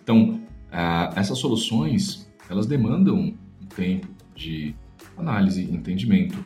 Então, 0.03 0.41
uh, 0.71 1.17
essas 1.17 1.39
soluções, 1.39 2.31
elas 2.49 2.67
demandam 2.67 3.17
um 3.17 3.67
tempo 3.75 4.09
de 4.35 4.75
análise, 5.17 5.63
entendimento, 5.63 6.45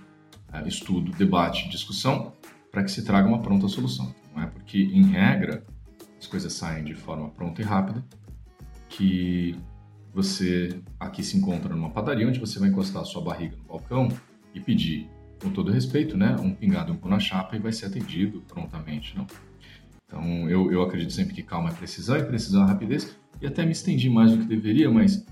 estudo, 0.66 1.10
debate, 1.12 1.68
discussão, 1.68 2.32
para 2.70 2.84
que 2.84 2.90
se 2.90 3.04
traga 3.04 3.28
uma 3.28 3.40
pronta 3.40 3.68
solução. 3.68 4.14
Não 4.34 4.42
é 4.42 4.46
porque, 4.46 4.78
em 4.78 5.02
regra, 5.04 5.64
as 6.18 6.26
coisas 6.26 6.52
saem 6.52 6.84
de 6.84 6.94
forma 6.94 7.28
pronta 7.30 7.60
e 7.60 7.64
rápida, 7.64 8.04
que 8.88 9.56
você 10.12 10.80
aqui 10.98 11.22
se 11.22 11.36
encontra 11.36 11.74
numa 11.74 11.90
padaria 11.90 12.26
onde 12.26 12.38
você 12.38 12.58
vai 12.58 12.68
encostar 12.68 13.02
a 13.02 13.04
sua 13.04 13.22
barriga 13.22 13.56
no 13.56 13.64
balcão 13.64 14.08
e 14.54 14.60
pedir, 14.60 15.08
com 15.42 15.50
todo 15.50 15.70
respeito, 15.70 16.16
né, 16.16 16.36
um 16.40 16.54
pingado 16.54 16.92
e 16.92 16.94
um 16.94 16.96
pão 16.96 17.10
na 17.10 17.18
chapa 17.18 17.56
e 17.56 17.58
vai 17.58 17.72
ser 17.72 17.86
atendido 17.86 18.42
prontamente, 18.48 19.16
não? 19.16 19.26
Então, 20.06 20.48
eu, 20.48 20.70
eu 20.70 20.82
acredito 20.82 21.12
sempre 21.12 21.34
que 21.34 21.42
calma 21.42 21.70
é 21.70 21.72
precisão 21.72 22.16
e 22.16 22.22
precisão 22.22 22.64
é 22.64 22.66
rapidez 22.66 23.16
e 23.40 23.46
até 23.46 23.64
me 23.64 23.72
estendi 23.72 24.08
mais 24.08 24.32
do 24.32 24.38
que 24.38 24.44
deveria, 24.44 24.90
mas 24.90 25.26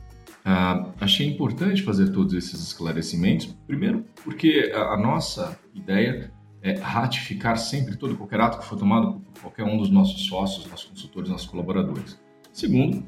ah, 0.45 0.91
achei 1.01 1.29
importante 1.29 1.83
fazer 1.83 2.11
todos 2.11 2.35
esses 2.35 2.61
esclarecimentos, 2.61 3.47
primeiro 3.67 4.05
porque 4.25 4.73
a, 4.75 4.95
a 4.95 4.97
nossa 4.97 5.59
ideia 5.75 6.33
é 6.63 6.75
ratificar 6.75 7.59
sempre 7.59 7.97
todo 7.97 8.17
qualquer 8.17 8.41
ato 8.41 8.59
que 8.59 8.65
for 8.65 8.79
tomado 8.79 9.21
por 9.35 9.43
qualquer 9.43 9.65
um 9.65 9.77
dos 9.77 9.91
nossos 9.91 10.27
sócios, 10.27 10.67
nossos 10.71 10.87
consultores, 10.87 11.29
nossos 11.29 11.47
colaboradores. 11.47 12.21
Segundo, 12.53 13.05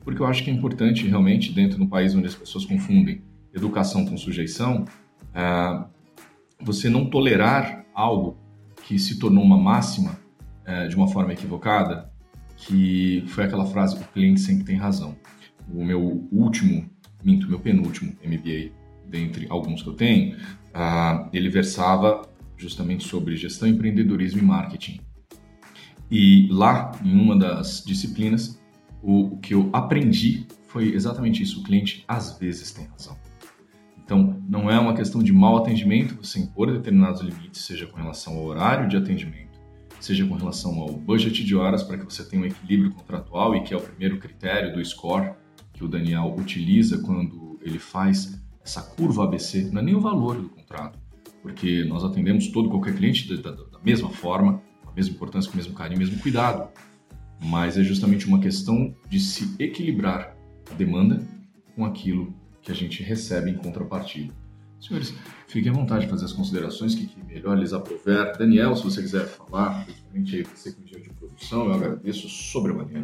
porque 0.00 0.20
eu 0.20 0.26
acho 0.26 0.42
que 0.42 0.50
é 0.50 0.52
importante 0.52 1.06
realmente, 1.06 1.52
dentro 1.52 1.78
de 1.78 1.84
um 1.84 1.88
país 1.88 2.14
onde 2.14 2.26
as 2.26 2.34
pessoas 2.34 2.64
confundem 2.64 3.22
educação 3.54 4.04
com 4.04 4.16
sujeição, 4.16 4.84
uh, 5.34 5.88
você 6.60 6.88
não 6.88 7.08
tolerar 7.08 7.84
algo 7.94 8.38
que 8.84 8.98
se 8.98 9.18
tornou 9.18 9.42
uma 9.42 9.58
máxima 9.58 10.18
uh, 10.66 10.88
de 10.88 10.96
uma 10.96 11.08
forma 11.08 11.32
equivocada, 11.32 12.10
que 12.56 13.24
foi 13.28 13.44
aquela 13.44 13.66
frase: 13.66 13.96
o 13.96 14.04
cliente 14.08 14.40
sempre 14.40 14.64
tem 14.64 14.76
razão. 14.76 15.16
O 15.72 15.84
meu 15.84 16.26
último, 16.30 16.88
minto, 17.24 17.48
meu 17.48 17.58
penúltimo 17.58 18.16
MBA, 18.24 18.70
dentre 19.06 19.46
alguns 19.48 19.82
que 19.82 19.88
eu 19.88 19.94
tenho, 19.94 20.36
uh, 20.36 21.28
ele 21.32 21.48
versava 21.48 22.22
justamente 22.56 23.06
sobre 23.06 23.36
gestão, 23.36 23.68
empreendedorismo 23.68 24.40
e 24.40 24.44
marketing. 24.44 25.00
E 26.10 26.48
lá, 26.50 26.92
em 27.04 27.18
uma 27.18 27.36
das 27.36 27.82
disciplinas, 27.84 28.60
o, 29.02 29.34
o 29.34 29.38
que 29.38 29.54
eu 29.54 29.68
aprendi 29.72 30.46
foi 30.68 30.94
exatamente 30.94 31.42
isso. 31.42 31.60
O 31.60 31.62
cliente 31.64 32.04
às 32.06 32.38
vezes 32.38 32.70
tem 32.70 32.86
razão. 32.86 33.16
Não 34.48 34.70
é 34.70 34.78
uma 34.78 34.94
questão 34.94 35.20
de 35.20 35.32
mau 35.32 35.56
atendimento 35.56 36.14
você 36.22 36.38
impor 36.38 36.70
determinados 36.70 37.20
limites, 37.20 37.62
seja 37.62 37.84
com 37.84 37.96
relação 37.96 38.36
ao 38.36 38.44
horário 38.44 38.88
de 38.88 38.96
atendimento, 38.96 39.58
seja 39.98 40.24
com 40.24 40.34
relação 40.34 40.78
ao 40.78 40.92
budget 40.92 41.42
de 41.42 41.56
horas, 41.56 41.82
para 41.82 41.98
que 41.98 42.04
você 42.04 42.24
tenha 42.24 42.42
um 42.42 42.46
equilíbrio 42.46 42.92
contratual 42.92 43.56
e 43.56 43.64
que 43.64 43.74
é 43.74 43.76
o 43.76 43.80
primeiro 43.80 44.18
critério 44.18 44.72
do 44.72 44.84
score 44.84 45.32
que 45.72 45.82
o 45.82 45.88
Daniel 45.88 46.32
utiliza 46.38 46.98
quando 46.98 47.58
ele 47.60 47.80
faz 47.80 48.40
essa 48.62 48.82
curva 48.82 49.24
ABC, 49.24 49.68
não 49.72 49.80
é 49.80 49.84
nem 49.84 49.96
o 49.96 50.00
valor 50.00 50.40
do 50.40 50.48
contrato, 50.48 50.96
porque 51.42 51.84
nós 51.84 52.04
atendemos 52.04 52.46
todo 52.48 52.70
qualquer 52.70 52.94
cliente 52.94 53.28
da, 53.36 53.50
da, 53.50 53.56
da 53.56 53.78
mesma 53.82 54.10
forma, 54.10 54.62
com 54.84 54.90
a 54.90 54.92
mesma 54.92 55.16
importância, 55.16 55.50
com 55.50 55.56
o 55.56 55.60
mesmo 55.60 55.74
carinho, 55.74 55.98
mesmo 55.98 56.20
cuidado. 56.20 56.68
Mas 57.44 57.76
é 57.76 57.82
justamente 57.82 58.28
uma 58.28 58.38
questão 58.38 58.94
de 59.10 59.18
se 59.18 59.56
equilibrar 59.58 60.36
a 60.70 60.74
demanda 60.74 61.20
com 61.74 61.84
aquilo 61.84 62.32
que 62.66 62.72
a 62.72 62.74
gente 62.74 63.02
recebe 63.02 63.50
em 63.50 63.54
contrapartida. 63.54 64.34
Senhores, 64.80 65.14
fiquem 65.46 65.70
à 65.70 65.74
vontade 65.74 66.04
de 66.04 66.10
fazer 66.10 66.26
as 66.26 66.32
considerações 66.32 66.94
que, 66.94 67.06
que 67.06 67.24
melhor 67.24 67.56
lhes 67.56 67.72
aprover. 67.72 68.36
Daniel, 68.36 68.76
se 68.76 68.84
você 68.84 69.00
quiser 69.00 69.24
falar, 69.26 69.84
principalmente 69.84 70.36
aí 70.36 70.42
você 70.42 70.72
com 70.72 70.82
de 70.82 71.10
produção, 71.10 71.66
eu 71.66 71.72
agradeço 71.72 72.28
sobre 72.28 72.72
a 72.72 72.74
manhã. 72.74 73.02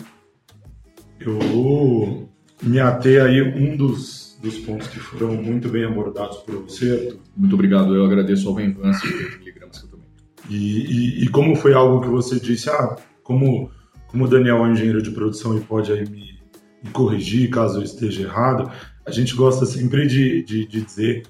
Eu 1.18 2.28
me 2.62 2.80
atei 2.80 3.20
aí 3.20 3.40
um 3.40 3.76
dos, 3.76 4.36
dos 4.42 4.58
pontos 4.58 4.88
que 4.88 4.98
foram 4.98 5.40
muito 5.40 5.68
bem 5.68 5.84
abordados 5.84 6.38
por 6.38 6.56
você, 6.64 7.16
Muito 7.34 7.54
obrigado, 7.54 7.94
eu 7.94 8.04
agradeço 8.04 8.48
ao 8.48 8.54
Venvance 8.56 9.00
pelos 9.00 9.38
miligramas 9.38 9.78
que 9.78 9.86
eu 9.86 9.90
tomei. 9.90 10.06
E, 10.50 10.56
e, 10.56 11.24
e 11.24 11.28
como 11.28 11.56
foi 11.56 11.72
algo 11.72 12.02
que 12.02 12.08
você 12.08 12.38
disse, 12.38 12.68
ah, 12.68 12.96
como 13.22 13.70
como 14.08 14.26
o 14.26 14.28
Daniel 14.28 14.66
é 14.66 14.70
engenheiro 14.70 15.02
de 15.02 15.10
produção 15.10 15.56
e 15.56 15.60
pode 15.60 15.90
aí 15.90 16.06
me, 16.06 16.38
me 16.84 16.90
corrigir 16.90 17.48
caso 17.48 17.78
eu 17.78 17.82
esteja 17.82 18.22
errado, 18.22 18.70
a 19.04 19.10
gente 19.10 19.34
gosta 19.34 19.66
sempre 19.66 20.06
de, 20.06 20.42
de, 20.44 20.66
de 20.66 20.80
dizer 20.82 21.24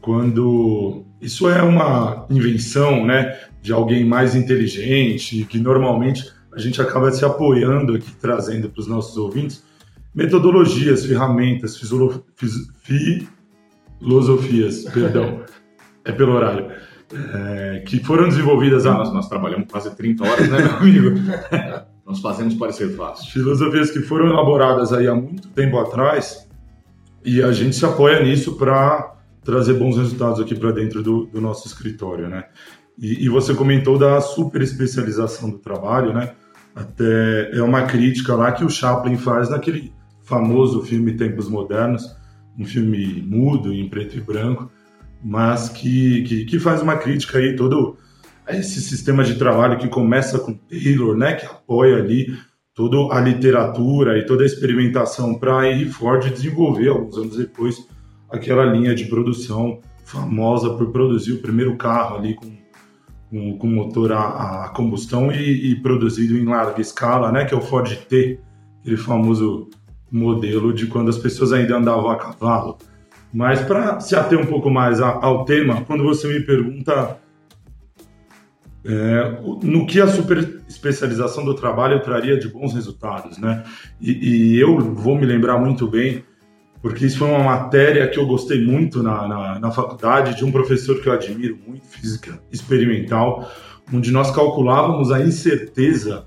quando 0.00 1.04
isso 1.20 1.48
é 1.48 1.62
uma 1.62 2.26
invenção, 2.30 3.04
né, 3.04 3.38
de 3.60 3.72
alguém 3.72 4.04
mais 4.04 4.34
inteligente, 4.34 5.44
que 5.44 5.58
normalmente 5.58 6.24
a 6.54 6.58
gente 6.58 6.80
acaba 6.80 7.12
se 7.12 7.24
apoiando 7.24 7.94
aqui, 7.94 8.10
trazendo 8.18 8.70
para 8.70 8.80
os 8.80 8.86
nossos 8.86 9.16
ouvintes, 9.16 9.62
metodologias, 10.14 11.04
ferramentas, 11.04 11.76
filosofias, 14.00 14.84
perdão, 14.92 15.42
é 16.04 16.12
pelo 16.12 16.32
horário, 16.32 16.70
é, 17.12 17.82
que 17.86 18.02
foram 18.02 18.28
desenvolvidas... 18.28 18.86
A... 18.86 18.94
Nós, 18.94 19.12
nós 19.12 19.28
trabalhamos 19.28 19.68
quase 19.70 19.94
30 19.94 20.24
horas, 20.24 20.48
né, 20.48 20.58
meu 20.58 20.76
amigo? 20.76 21.10
nós 22.06 22.20
fazemos 22.20 22.54
parecer 22.54 22.96
fácil. 22.96 23.30
Filosofias 23.30 23.90
que 23.90 24.00
foram 24.00 24.28
elaboradas 24.28 24.92
aí 24.92 25.06
há 25.06 25.14
muito 25.14 25.48
tempo 25.48 25.78
atrás 25.78 26.48
e 27.24 27.42
a 27.42 27.52
gente 27.52 27.76
se 27.76 27.84
apoia 27.84 28.22
nisso 28.22 28.56
para 28.56 29.16
trazer 29.44 29.74
bons 29.74 29.96
resultados 29.96 30.40
aqui 30.40 30.54
para 30.54 30.72
dentro 30.72 31.02
do, 31.02 31.26
do, 31.26 31.40
nosso 31.40 31.66
escritório, 31.66 32.28
né? 32.28 32.44
E, 32.98 33.24
e, 33.24 33.28
você 33.28 33.54
comentou 33.54 33.98
da 33.98 34.20
super 34.20 34.60
especialização 34.60 35.50
do 35.50 35.58
trabalho, 35.58 36.12
né? 36.12 36.32
Até 36.74 37.50
é 37.52 37.62
uma 37.62 37.82
crítica 37.82 38.34
lá 38.34 38.52
que 38.52 38.64
o 38.64 38.70
Chaplin 38.70 39.16
faz 39.16 39.48
naquele 39.50 39.92
famoso 40.22 40.82
filme 40.82 41.16
Tempos 41.16 41.48
Modernos, 41.48 42.04
um 42.58 42.64
filme 42.64 43.22
mudo 43.26 43.72
em 43.72 43.88
preto 43.88 44.16
e 44.16 44.20
branco, 44.20 44.70
mas 45.22 45.68
que, 45.68 46.22
que, 46.22 46.44
que 46.44 46.58
faz 46.58 46.82
uma 46.82 46.96
crítica 46.96 47.38
aí 47.38 47.56
todo 47.56 47.96
esse 48.48 48.80
sistema 48.80 49.24
de 49.24 49.36
trabalho 49.36 49.78
que 49.78 49.88
começa 49.88 50.38
com 50.38 50.54
Taylor, 50.54 51.16
né, 51.16 51.34
que 51.34 51.46
apoia 51.46 51.96
ali 51.96 52.36
toda 52.80 53.14
a 53.14 53.20
literatura 53.20 54.18
e 54.18 54.24
toda 54.24 54.42
a 54.42 54.46
experimentação 54.46 55.34
para 55.34 55.68
Henry 55.68 55.90
Ford 55.90 56.30
desenvolver, 56.30 56.88
alguns 56.88 57.18
anos 57.18 57.36
depois, 57.36 57.86
aquela 58.30 58.64
linha 58.64 58.94
de 58.94 59.04
produção 59.04 59.80
famosa 60.02 60.70
por 60.70 60.90
produzir 60.90 61.34
o 61.34 61.42
primeiro 61.42 61.76
carro 61.76 62.16
ali 62.16 62.34
com, 62.34 62.50
com, 63.28 63.58
com 63.58 63.66
motor 63.66 64.12
a, 64.12 64.64
a 64.64 64.68
combustão 64.70 65.30
e, 65.30 65.72
e, 65.72 65.76
produzido 65.82 66.38
em 66.38 66.46
larga 66.46 66.80
escala, 66.80 67.30
né? 67.30 67.44
Que 67.44 67.52
é 67.52 67.56
o 67.56 67.60
Ford 67.60 67.94
T, 68.08 68.40
aquele 68.80 68.96
famoso 68.96 69.68
modelo 70.10 70.72
de 70.72 70.86
quando 70.86 71.10
as 71.10 71.18
pessoas 71.18 71.52
ainda 71.52 71.76
andavam 71.76 72.08
a 72.08 72.16
cavalo. 72.16 72.78
Mas 73.30 73.60
para 73.60 74.00
se 74.00 74.16
ater 74.16 74.40
um 74.40 74.46
pouco 74.46 74.70
mais 74.70 75.02
ao 75.02 75.44
tema, 75.44 75.84
quando 75.84 76.02
você 76.02 76.26
me 76.26 76.40
pergunta 76.40 77.18
é, 78.84 79.40
no 79.62 79.86
que 79.86 80.00
a 80.00 80.06
super 80.06 80.62
especialização 80.68 81.44
do 81.44 81.54
trabalho 81.54 82.00
traria 82.00 82.38
de 82.38 82.48
bons 82.48 82.72
resultados, 82.72 83.38
né? 83.38 83.64
E, 84.00 84.54
e, 84.54 84.60
eu 84.60 84.78
vou 84.78 85.16
me 85.18 85.26
lembrar 85.26 85.58
muito 85.58 85.86
bem, 85.86 86.24
porque 86.80 87.06
isso 87.06 87.18
foi 87.18 87.28
uma 87.28 87.44
matéria 87.44 88.08
que 88.08 88.18
eu 88.18 88.26
gostei 88.26 88.64
muito 88.64 89.02
na, 89.02 89.28
na, 89.28 89.58
na 89.58 89.70
faculdade, 89.70 90.36
de 90.36 90.44
um 90.44 90.52
professor 90.52 91.00
que 91.00 91.08
eu 91.08 91.12
admiro 91.12 91.58
muito, 91.66 91.86
física 91.86 92.40
experimental, 92.50 93.50
onde 93.92 94.10
nós 94.10 94.30
calculávamos 94.30 95.10
a 95.10 95.20
incerteza 95.20 96.24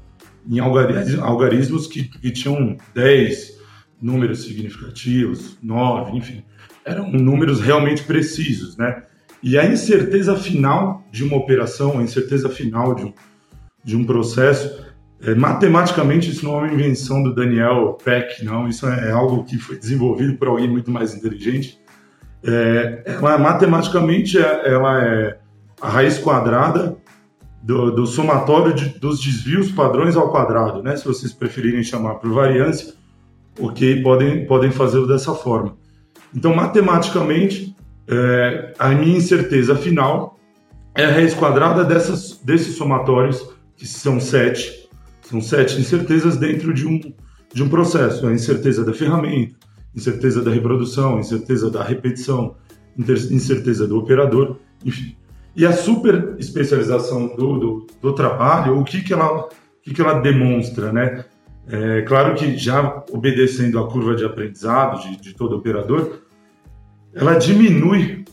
em 0.48 0.60
algarismos 0.60 1.88
que, 1.88 2.04
que 2.04 2.32
tinham 2.32 2.78
10 2.94 3.58
números 4.02 4.44
significativos, 4.44 5.58
9, 5.64 6.18
enfim, 6.18 6.44
eram 6.86 7.10
números 7.10 7.62
realmente 7.62 8.04
precisos, 8.04 8.78
né? 8.78 9.04
E 9.44 9.58
a 9.60 9.66
incerteza 9.66 10.38
final 10.38 11.04
de 11.12 11.24
uma 11.24 11.36
operação, 11.36 12.00
a 12.00 12.02
incerteza 12.02 12.48
final 12.48 12.96
de 12.96 13.04
um, 13.04 13.14
de 13.84 13.98
um 13.98 14.06
processo, 14.06 14.86
é, 15.22 15.36
matematicamente 15.36 16.32
isso 16.32 16.46
não 16.46 16.56
é 16.56 16.58
uma 16.60 16.74
invenção 16.74 17.22
do 17.22 17.36
Daniel 17.36 17.98
Peck, 18.04 18.44
não. 18.46 18.70
Isso 18.70 18.88
é, 18.88 19.10
é 19.10 19.12
algo 19.12 19.44
que 19.44 19.58
foi 19.58 19.78
desenvolvido 19.78 20.38
por 20.38 20.48
alguém 20.48 20.70
muito 20.70 20.90
mais 20.90 21.14
inteligente. 21.14 21.78
É, 22.42 23.04
ela, 23.06 23.38
matematicamente, 23.38 24.38
é, 24.38 24.62
ela 24.66 25.04
é 25.04 25.38
a 25.82 25.90
raiz 25.90 26.18
quadrada 26.18 26.96
do, 27.62 27.92
do 27.92 28.08
somatório 28.08 28.74
de, 28.74 28.98
dos 29.00 29.22
desvios 29.22 29.72
padrões 29.72 30.16
ao 30.16 30.32
quadrado, 30.32 30.82
né? 30.82 30.96
Se 30.96 31.06
vocês 31.06 31.34
preferirem 31.34 31.84
chamar 31.84 32.16
por 32.16 32.32
variância, 32.32 32.94
ok, 33.60 34.02
podem, 34.02 34.46
podem 34.46 34.72
fazê-lo 34.72 35.08
dessa 35.08 35.34
forma. 35.34 35.76
Então, 36.34 36.56
matematicamente, 36.56 37.76
é, 38.08 38.74
a 38.78 38.90
minha 38.90 39.18
incerteza 39.18 39.76
final 39.76 40.40
é 40.96 41.06
a 41.06 41.12
raiz 41.12 41.34
quadrada 41.34 41.84
dessas, 41.84 42.40
desses 42.44 42.76
somatórios, 42.76 43.48
que 43.76 43.88
são 43.88 44.20
sete. 44.20 44.90
São 45.22 45.42
sete 45.42 45.80
incertezas 45.80 46.38
dentro 46.38 46.74
de 46.74 46.86
um, 46.86 47.00
de 47.54 47.64
um 47.64 47.70
processo. 47.70 48.28
A 48.28 48.34
incerteza 48.34 48.84
da 48.84 48.94
ferramenta, 48.94 49.56
incerteza 49.96 50.42
da 50.42 50.52
reprodução, 50.52 51.20
incerteza 51.20 51.70
da 51.70 51.84
repetição, 51.84 52.56
incerteza 52.98 53.88
do 53.88 53.98
operador, 53.98 54.58
enfim. 54.86 55.16
E 55.56 55.66
a 55.66 55.72
super 55.72 56.36
especialização 56.40 57.28
do, 57.36 57.60
do, 57.60 57.88
do 58.02 58.14
trabalho, 58.14 58.80
o 58.80 58.84
que, 58.84 59.02
que, 59.02 59.14
ela, 59.14 59.46
o 59.46 59.50
que, 59.82 59.94
que 59.94 60.02
ela 60.02 60.20
demonstra, 60.20 60.92
né? 60.92 61.26
É, 61.68 62.02
claro 62.02 62.36
que 62.36 62.58
já 62.58 63.04
obedecendo 63.12 63.80
à 63.80 63.88
curva 63.88 64.16
de 64.16 64.26
aprendizado 64.26 65.02
de, 65.02 65.16
de 65.16 65.34
todo 65.34 65.56
operador, 65.56 66.23
ela 67.14 67.36
diminui 67.36 68.26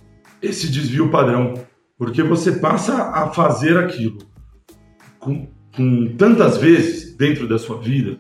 esse 0.43 0.71
desvio 0.71 1.11
padrão, 1.11 1.55
porque 1.99 2.23
você 2.23 2.53
passa 2.53 3.11
a 3.11 3.29
fazer 3.29 3.77
aquilo 3.77 4.19
com, 5.19 5.49
com 5.77 6.07
tantas 6.17 6.57
vezes 6.57 7.15
dentro 7.15 7.47
da 7.47 7.59
sua 7.59 7.79
vida, 7.79 8.19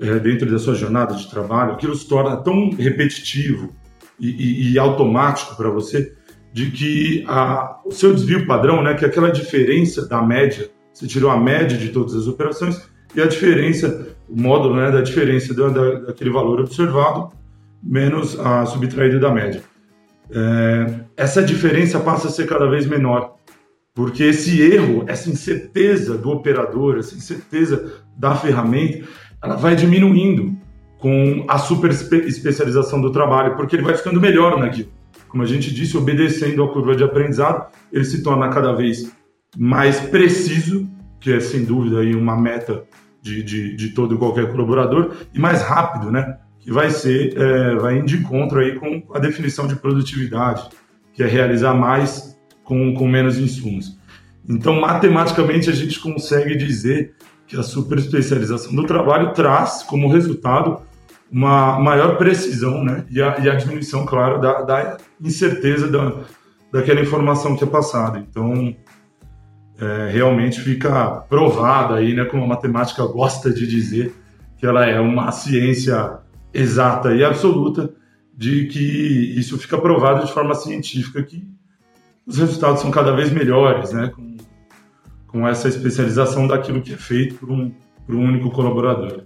é, 0.00 0.18
dentro 0.18 0.50
da 0.50 0.58
sua 0.58 0.74
jornada 0.74 1.14
de 1.14 1.30
trabalho, 1.30 1.72
aquilo 1.72 1.94
se 1.94 2.08
torna 2.08 2.36
tão 2.36 2.70
repetitivo 2.70 3.70
e, 4.18 4.30
e, 4.30 4.72
e 4.72 4.78
automático 4.78 5.56
para 5.56 5.70
você, 5.70 6.12
de 6.52 6.70
que 6.70 7.24
a, 7.28 7.80
o 7.86 7.92
seu 7.92 8.12
desvio 8.12 8.46
padrão, 8.46 8.82
né, 8.82 8.94
que 8.94 9.04
é 9.04 9.08
aquela 9.08 9.30
diferença 9.30 10.06
da 10.06 10.20
média, 10.20 10.68
você 10.92 11.06
tirou 11.06 11.30
a 11.30 11.38
média 11.38 11.78
de 11.78 11.90
todas 11.90 12.14
as 12.14 12.26
operações, 12.26 12.90
e 13.14 13.20
a 13.20 13.26
diferença, 13.26 14.16
o 14.28 14.40
módulo 14.40 14.74
né, 14.74 14.90
da 14.90 15.00
diferença 15.00 15.54
da, 15.54 15.68
da, 15.68 15.94
daquele 16.00 16.30
valor 16.30 16.60
observado 16.60 17.30
menos 17.82 18.38
a 18.40 18.66
subtraída 18.66 19.18
da 19.18 19.30
média 19.30 19.62
é, 20.30 21.00
essa 21.16 21.42
diferença 21.42 22.00
passa 22.00 22.28
a 22.28 22.30
ser 22.30 22.46
cada 22.46 22.68
vez 22.68 22.86
menor. 22.86 23.36
Porque 23.94 24.22
esse 24.24 24.60
erro, 24.62 25.04
essa 25.06 25.28
incerteza 25.28 26.16
do 26.16 26.30
operador, 26.30 26.98
essa 26.98 27.14
incerteza 27.14 28.02
da 28.16 28.34
ferramenta, 28.34 29.06
ela 29.42 29.56
vai 29.56 29.76
diminuindo 29.76 30.56
com 30.98 31.44
a 31.48 31.58
super 31.58 31.90
especialização 31.90 33.00
do 33.00 33.10
trabalho, 33.10 33.56
porque 33.56 33.76
ele 33.76 33.82
vai 33.82 33.94
ficando 33.94 34.20
melhor 34.20 34.58
naquilo. 34.58 34.88
Como 35.28 35.42
a 35.42 35.46
gente 35.46 35.74
disse, 35.74 35.96
obedecendo 35.96 36.62
à 36.62 36.72
curva 36.72 36.94
de 36.94 37.02
aprendizado, 37.02 37.66
ele 37.92 38.04
se 38.04 38.22
torna 38.22 38.48
cada 38.48 38.72
vez 38.72 39.10
mais 39.58 40.00
preciso, 40.00 40.88
que 41.20 41.32
é 41.32 41.40
sem 41.40 41.64
dúvida 41.64 42.00
aí 42.00 42.14
uma 42.14 42.40
meta 42.40 42.84
de, 43.20 43.42
de, 43.42 43.76
de 43.76 43.88
todo 43.90 44.14
e 44.14 44.18
qualquer 44.18 44.50
colaborador, 44.50 45.12
e 45.34 45.38
mais 45.38 45.62
rápido, 45.62 46.10
né? 46.10 46.38
Que 46.62 46.72
vai 46.72 46.90
ser, 46.90 47.36
é, 47.36 47.74
vai 47.74 48.00
de 48.02 48.16
encontro 48.18 48.60
aí 48.60 48.76
com 48.76 49.02
a 49.12 49.18
definição 49.18 49.66
de 49.66 49.74
produtividade, 49.74 50.68
que 51.12 51.22
é 51.22 51.26
realizar 51.26 51.74
mais 51.74 52.38
com, 52.62 52.94
com 52.94 53.06
menos 53.06 53.36
insumos. 53.36 53.98
Então, 54.48 54.80
matematicamente, 54.80 55.68
a 55.68 55.72
gente 55.72 56.00
consegue 56.00 56.56
dizer 56.56 57.14
que 57.46 57.56
a 57.56 57.62
superespecialização 57.62 58.74
do 58.74 58.84
trabalho 58.84 59.32
traz 59.32 59.82
como 59.82 60.10
resultado 60.10 60.80
uma 61.30 61.78
maior 61.80 62.16
precisão 62.16 62.84
né? 62.84 63.04
e, 63.10 63.20
a, 63.20 63.38
e 63.38 63.50
a 63.50 63.54
diminuição, 63.54 64.06
claro, 64.06 64.40
da, 64.40 64.62
da 64.62 64.96
incerteza 65.20 65.88
da, 65.88 66.20
daquela 66.72 67.00
informação 67.00 67.56
que 67.56 67.64
é 67.64 67.66
passada. 67.66 68.18
Então, 68.18 68.74
é, 69.80 70.10
realmente 70.12 70.60
fica 70.60 71.10
provada 71.28 71.96
aí, 71.96 72.14
né, 72.14 72.24
como 72.24 72.44
a 72.44 72.46
matemática 72.46 73.04
gosta 73.06 73.52
de 73.52 73.66
dizer, 73.66 74.14
que 74.58 74.66
ela 74.66 74.86
é 74.86 75.00
uma 75.00 75.32
ciência 75.32 76.21
exata 76.52 77.14
e 77.14 77.24
absoluta 77.24 77.92
de 78.34 78.66
que 78.66 79.38
isso 79.38 79.58
fica 79.58 79.78
provado 79.78 80.26
de 80.26 80.32
forma 80.32 80.54
científica 80.54 81.22
que 81.22 81.46
os 82.26 82.38
resultados 82.38 82.80
são 82.80 82.90
cada 82.90 83.14
vez 83.14 83.30
melhores, 83.30 83.92
né, 83.92 84.08
com, 84.08 84.36
com 85.26 85.46
essa 85.46 85.68
especialização 85.68 86.46
daquilo 86.46 86.82
que 86.82 86.94
é 86.94 86.96
feito 86.96 87.34
por 87.36 87.50
um, 87.50 87.72
por 88.06 88.14
um 88.14 88.24
único 88.24 88.50
colaborador. 88.50 89.24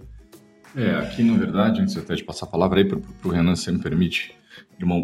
É, 0.75 0.95
aqui 0.95 1.23
na 1.23 1.37
verdade, 1.37 1.81
antes 1.81 1.97
até 1.97 2.15
de 2.15 2.23
passar 2.23 2.45
a 2.45 2.49
palavra 2.49 2.79
aí 2.79 2.85
para 2.85 2.99
o 3.23 3.29
Renan, 3.29 3.55
se 3.55 3.71
me 3.71 3.79
permite, 3.79 4.35
irmão, 4.79 5.01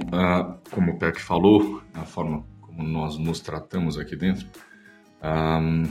como 0.71 0.91
o 0.91 0.99
Peck 0.99 1.21
falou, 1.21 1.81
a 1.93 2.03
forma 2.03 2.43
como 2.61 2.83
nós 2.83 3.17
nos 3.17 3.39
tratamos 3.39 3.97
aqui 3.97 4.15
dentro, 4.15 4.45
um, 5.23 5.83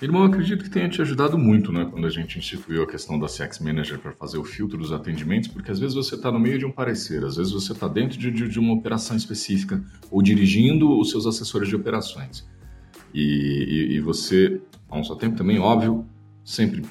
Irmão, 0.00 0.24
eu 0.24 0.28
acredito 0.28 0.62
que 0.62 0.68
tenha 0.68 0.90
te 0.90 1.00
ajudado 1.00 1.38
muito, 1.38 1.72
né, 1.72 1.88
quando 1.90 2.06
a 2.06 2.10
gente 2.10 2.38
instituiu 2.38 2.82
a 2.82 2.86
questão 2.86 3.18
da 3.18 3.26
CX 3.26 3.60
Manager 3.60 3.98
para 3.98 4.12
fazer 4.12 4.36
o 4.36 4.44
filtro 4.44 4.76
dos 4.76 4.92
atendimentos, 4.92 5.48
porque 5.48 5.70
às 5.70 5.78
vezes 5.78 5.94
você 5.94 6.16
está 6.16 6.30
no 6.30 6.38
meio 6.38 6.58
de 6.58 6.66
um 6.66 6.70
parecer, 6.70 7.24
às 7.24 7.36
vezes 7.36 7.50
você 7.50 7.72
está 7.72 7.88
dentro 7.88 8.18
de, 8.18 8.30
de, 8.30 8.58
uma 8.58 8.74
operação 8.74 9.16
específica 9.16 9.82
ou 10.10 10.20
dirigindo 10.20 11.00
os 11.00 11.10
seus 11.10 11.26
assessores 11.26 11.66
de 11.70 11.74
operações. 11.74 12.46
E, 13.14 13.22
e, 13.22 13.94
e 13.94 14.00
você, 14.00 14.60
ao 14.86 15.02
seu 15.02 15.16
tempo 15.16 15.34
também, 15.34 15.58
óbvio, 15.58 16.04
sempre 16.44 16.82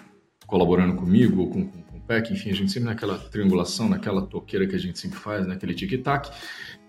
colaborando 0.47 0.95
comigo 0.95 1.41
ou 1.41 1.49
com, 1.51 1.63
com, 1.63 1.81
com 1.83 1.97
o 1.97 2.01
PEC, 2.01 2.33
enfim, 2.33 2.49
a 2.49 2.55
gente 2.55 2.71
sempre 2.71 2.89
naquela 2.89 3.19
triangulação, 3.19 3.87
naquela 3.87 4.23
toqueira 4.23 4.65
que 4.65 4.75
a 4.75 4.79
gente 4.79 4.97
sempre 4.97 5.19
faz, 5.19 5.45
naquele 5.45 5.75
tic-tac. 5.75 6.31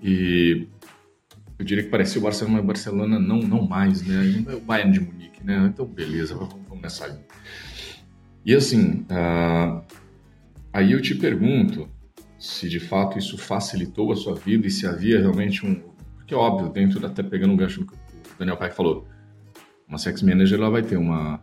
E 0.02 0.66
eu 1.58 1.64
diria 1.64 1.84
que 1.84 1.90
parecia 1.90 2.20
o 2.20 2.24
Barcelona, 2.24 2.58
mas 2.58 2.66
Barcelona 2.66 3.18
não, 3.18 3.38
não 3.38 3.66
mais, 3.66 4.02
né? 4.02 4.44
É 4.48 4.54
o 4.54 4.60
Bayern 4.60 4.92
de 4.92 5.00
Munique, 5.00 5.44
né? 5.44 5.70
Então, 5.72 5.86
beleza, 5.86 6.34
vamos, 6.34 6.56
nessa 6.80 7.06
linha. 7.06 7.24
E 8.44 8.54
assim, 8.54 9.06
uh, 9.10 9.82
aí 10.72 10.92
eu 10.92 11.00
te 11.00 11.14
pergunto 11.14 11.88
se 12.38 12.68
de 12.68 12.78
fato 12.78 13.18
isso 13.18 13.38
facilitou 13.38 14.12
a 14.12 14.16
sua 14.16 14.34
vida 14.34 14.66
e 14.66 14.70
se 14.70 14.86
havia 14.86 15.18
realmente 15.18 15.64
um. 15.64 15.80
Porque, 16.16 16.34
óbvio, 16.34 16.68
dentro, 16.68 17.04
até 17.04 17.22
pegando 17.22 17.54
um 17.54 17.56
gancho 17.56 17.86
que 17.86 17.94
o 17.94 18.38
Daniel 18.38 18.56
Peck 18.56 18.74
falou, 18.74 19.06
uma 19.88 19.98
sex 19.98 20.22
manager 20.22 20.58
ela 20.58 20.70
vai 20.70 20.82
ter 20.82 20.96
uma 20.96 21.40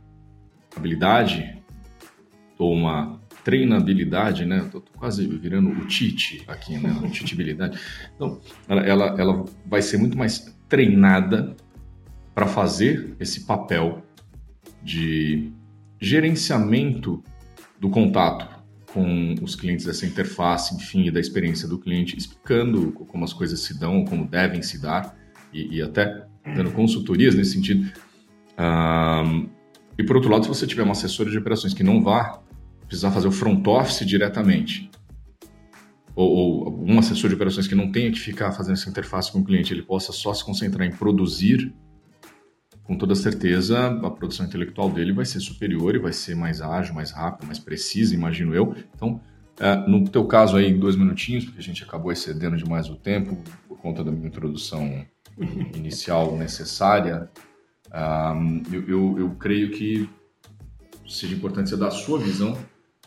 habilidade 0.75 1.57
ou 2.57 2.73
uma 2.73 3.19
treinabilidade, 3.43 4.45
né? 4.45 4.67
Tô, 4.71 4.79
tô, 4.79 4.91
quase 4.97 5.27
virando 5.27 5.69
o 5.69 5.85
Tite 5.85 6.43
aqui, 6.47 6.77
né? 6.77 6.91
O 7.03 7.09
titibilidade. 7.09 7.79
Então, 8.15 8.39
ela, 8.67 8.81
ela, 8.81 9.05
ela 9.19 9.45
vai 9.65 9.81
ser 9.81 9.97
muito 9.97 10.17
mais 10.17 10.55
treinada 10.69 11.55
para 12.33 12.47
fazer 12.47 13.15
esse 13.19 13.41
papel 13.41 14.03
de 14.81 15.51
gerenciamento 15.99 17.23
do 17.79 17.89
contato 17.89 18.53
com 18.93 19.35
os 19.41 19.55
clientes, 19.55 19.85
dessa 19.85 20.05
interface, 20.05 20.75
enfim, 20.75 21.11
da 21.11 21.19
experiência 21.19 21.67
do 21.67 21.79
cliente, 21.79 22.17
explicando 22.17 22.91
como 22.91 23.23
as 23.23 23.33
coisas 23.33 23.59
se 23.61 23.77
dão, 23.77 24.05
como 24.05 24.27
devem 24.27 24.61
se 24.61 24.79
dar, 24.79 25.17
e, 25.51 25.77
e 25.77 25.81
até 25.81 26.25
dando 26.55 26.71
consultorias 26.71 27.33
nesse 27.33 27.53
sentido. 27.53 27.91
Um, 28.57 29.49
e 29.97 30.03
por 30.03 30.15
outro 30.15 30.31
lado, 30.31 30.43
se 30.43 30.49
você 30.49 30.67
tiver 30.67 30.83
uma 30.83 30.91
assessora 30.91 31.29
de 31.29 31.37
operações 31.37 31.73
que 31.73 31.83
não 31.83 32.03
vá 32.03 32.41
precisar 32.93 33.11
fazer 33.11 33.27
o 33.27 33.31
front 33.31 33.65
office 33.65 34.05
diretamente. 34.05 34.89
ou, 36.15 36.29
ou 36.29 36.85
um 36.85 36.99
assessor 36.99 37.27
de 37.27 37.35
operações 37.35 37.67
que 37.67 37.73
não 37.73 37.91
tenha 37.91 38.11
que 38.11 38.19
ficar 38.19 38.51
fazendo 38.51 38.73
essa 38.73 38.87
interface 38.87 39.31
com 39.31 39.39
o 39.39 39.43
cliente, 39.43 39.73
ele 39.73 39.81
possa 39.81 40.11
só 40.11 40.31
se 40.31 40.45
concentrar 40.45 40.87
em 40.87 40.91
produzir, 40.91 41.73
com 42.83 42.95
toda 42.95 43.15
certeza 43.15 43.87
a 43.87 44.11
produção 44.11 44.45
intelectual 44.45 44.91
dele 44.91 45.11
vai 45.11 45.25
ser 45.25 45.39
superior 45.39 45.95
e 45.95 45.97
vai 45.97 46.13
ser 46.13 46.35
mais 46.35 46.61
ágil, 46.61 46.93
mais 46.93 47.09
rápido, 47.09 47.47
mais 47.47 47.57
precisa, 47.57 48.13
imagino 48.13 48.53
eu. 48.53 48.75
Então, 48.93 49.19
é, 49.59 49.75
no 49.87 50.07
teu 50.07 50.25
caso 50.25 50.55
aí, 50.55 50.71
dois 50.71 50.95
minutinhos, 50.95 51.45
porque 51.45 51.59
a 51.59 51.63
gente 51.63 51.83
acabou 51.83 52.11
excedendo 52.11 52.55
demais 52.57 52.89
o 52.89 52.95
tempo 52.95 53.35
por 53.67 53.79
conta 53.79 54.03
da 54.03 54.11
minha 54.11 54.27
introdução 54.27 55.03
inicial 55.75 56.37
necessária, 56.37 57.27
eu, 58.71 58.87
eu, 58.87 59.19
eu, 59.19 59.29
creio 59.31 59.71
que 59.71 60.09
seja 61.07 61.35
importante 61.35 61.69
você 61.69 61.77
dar 61.77 61.87
a 61.87 61.91
sua 61.91 62.17
visão 62.17 62.57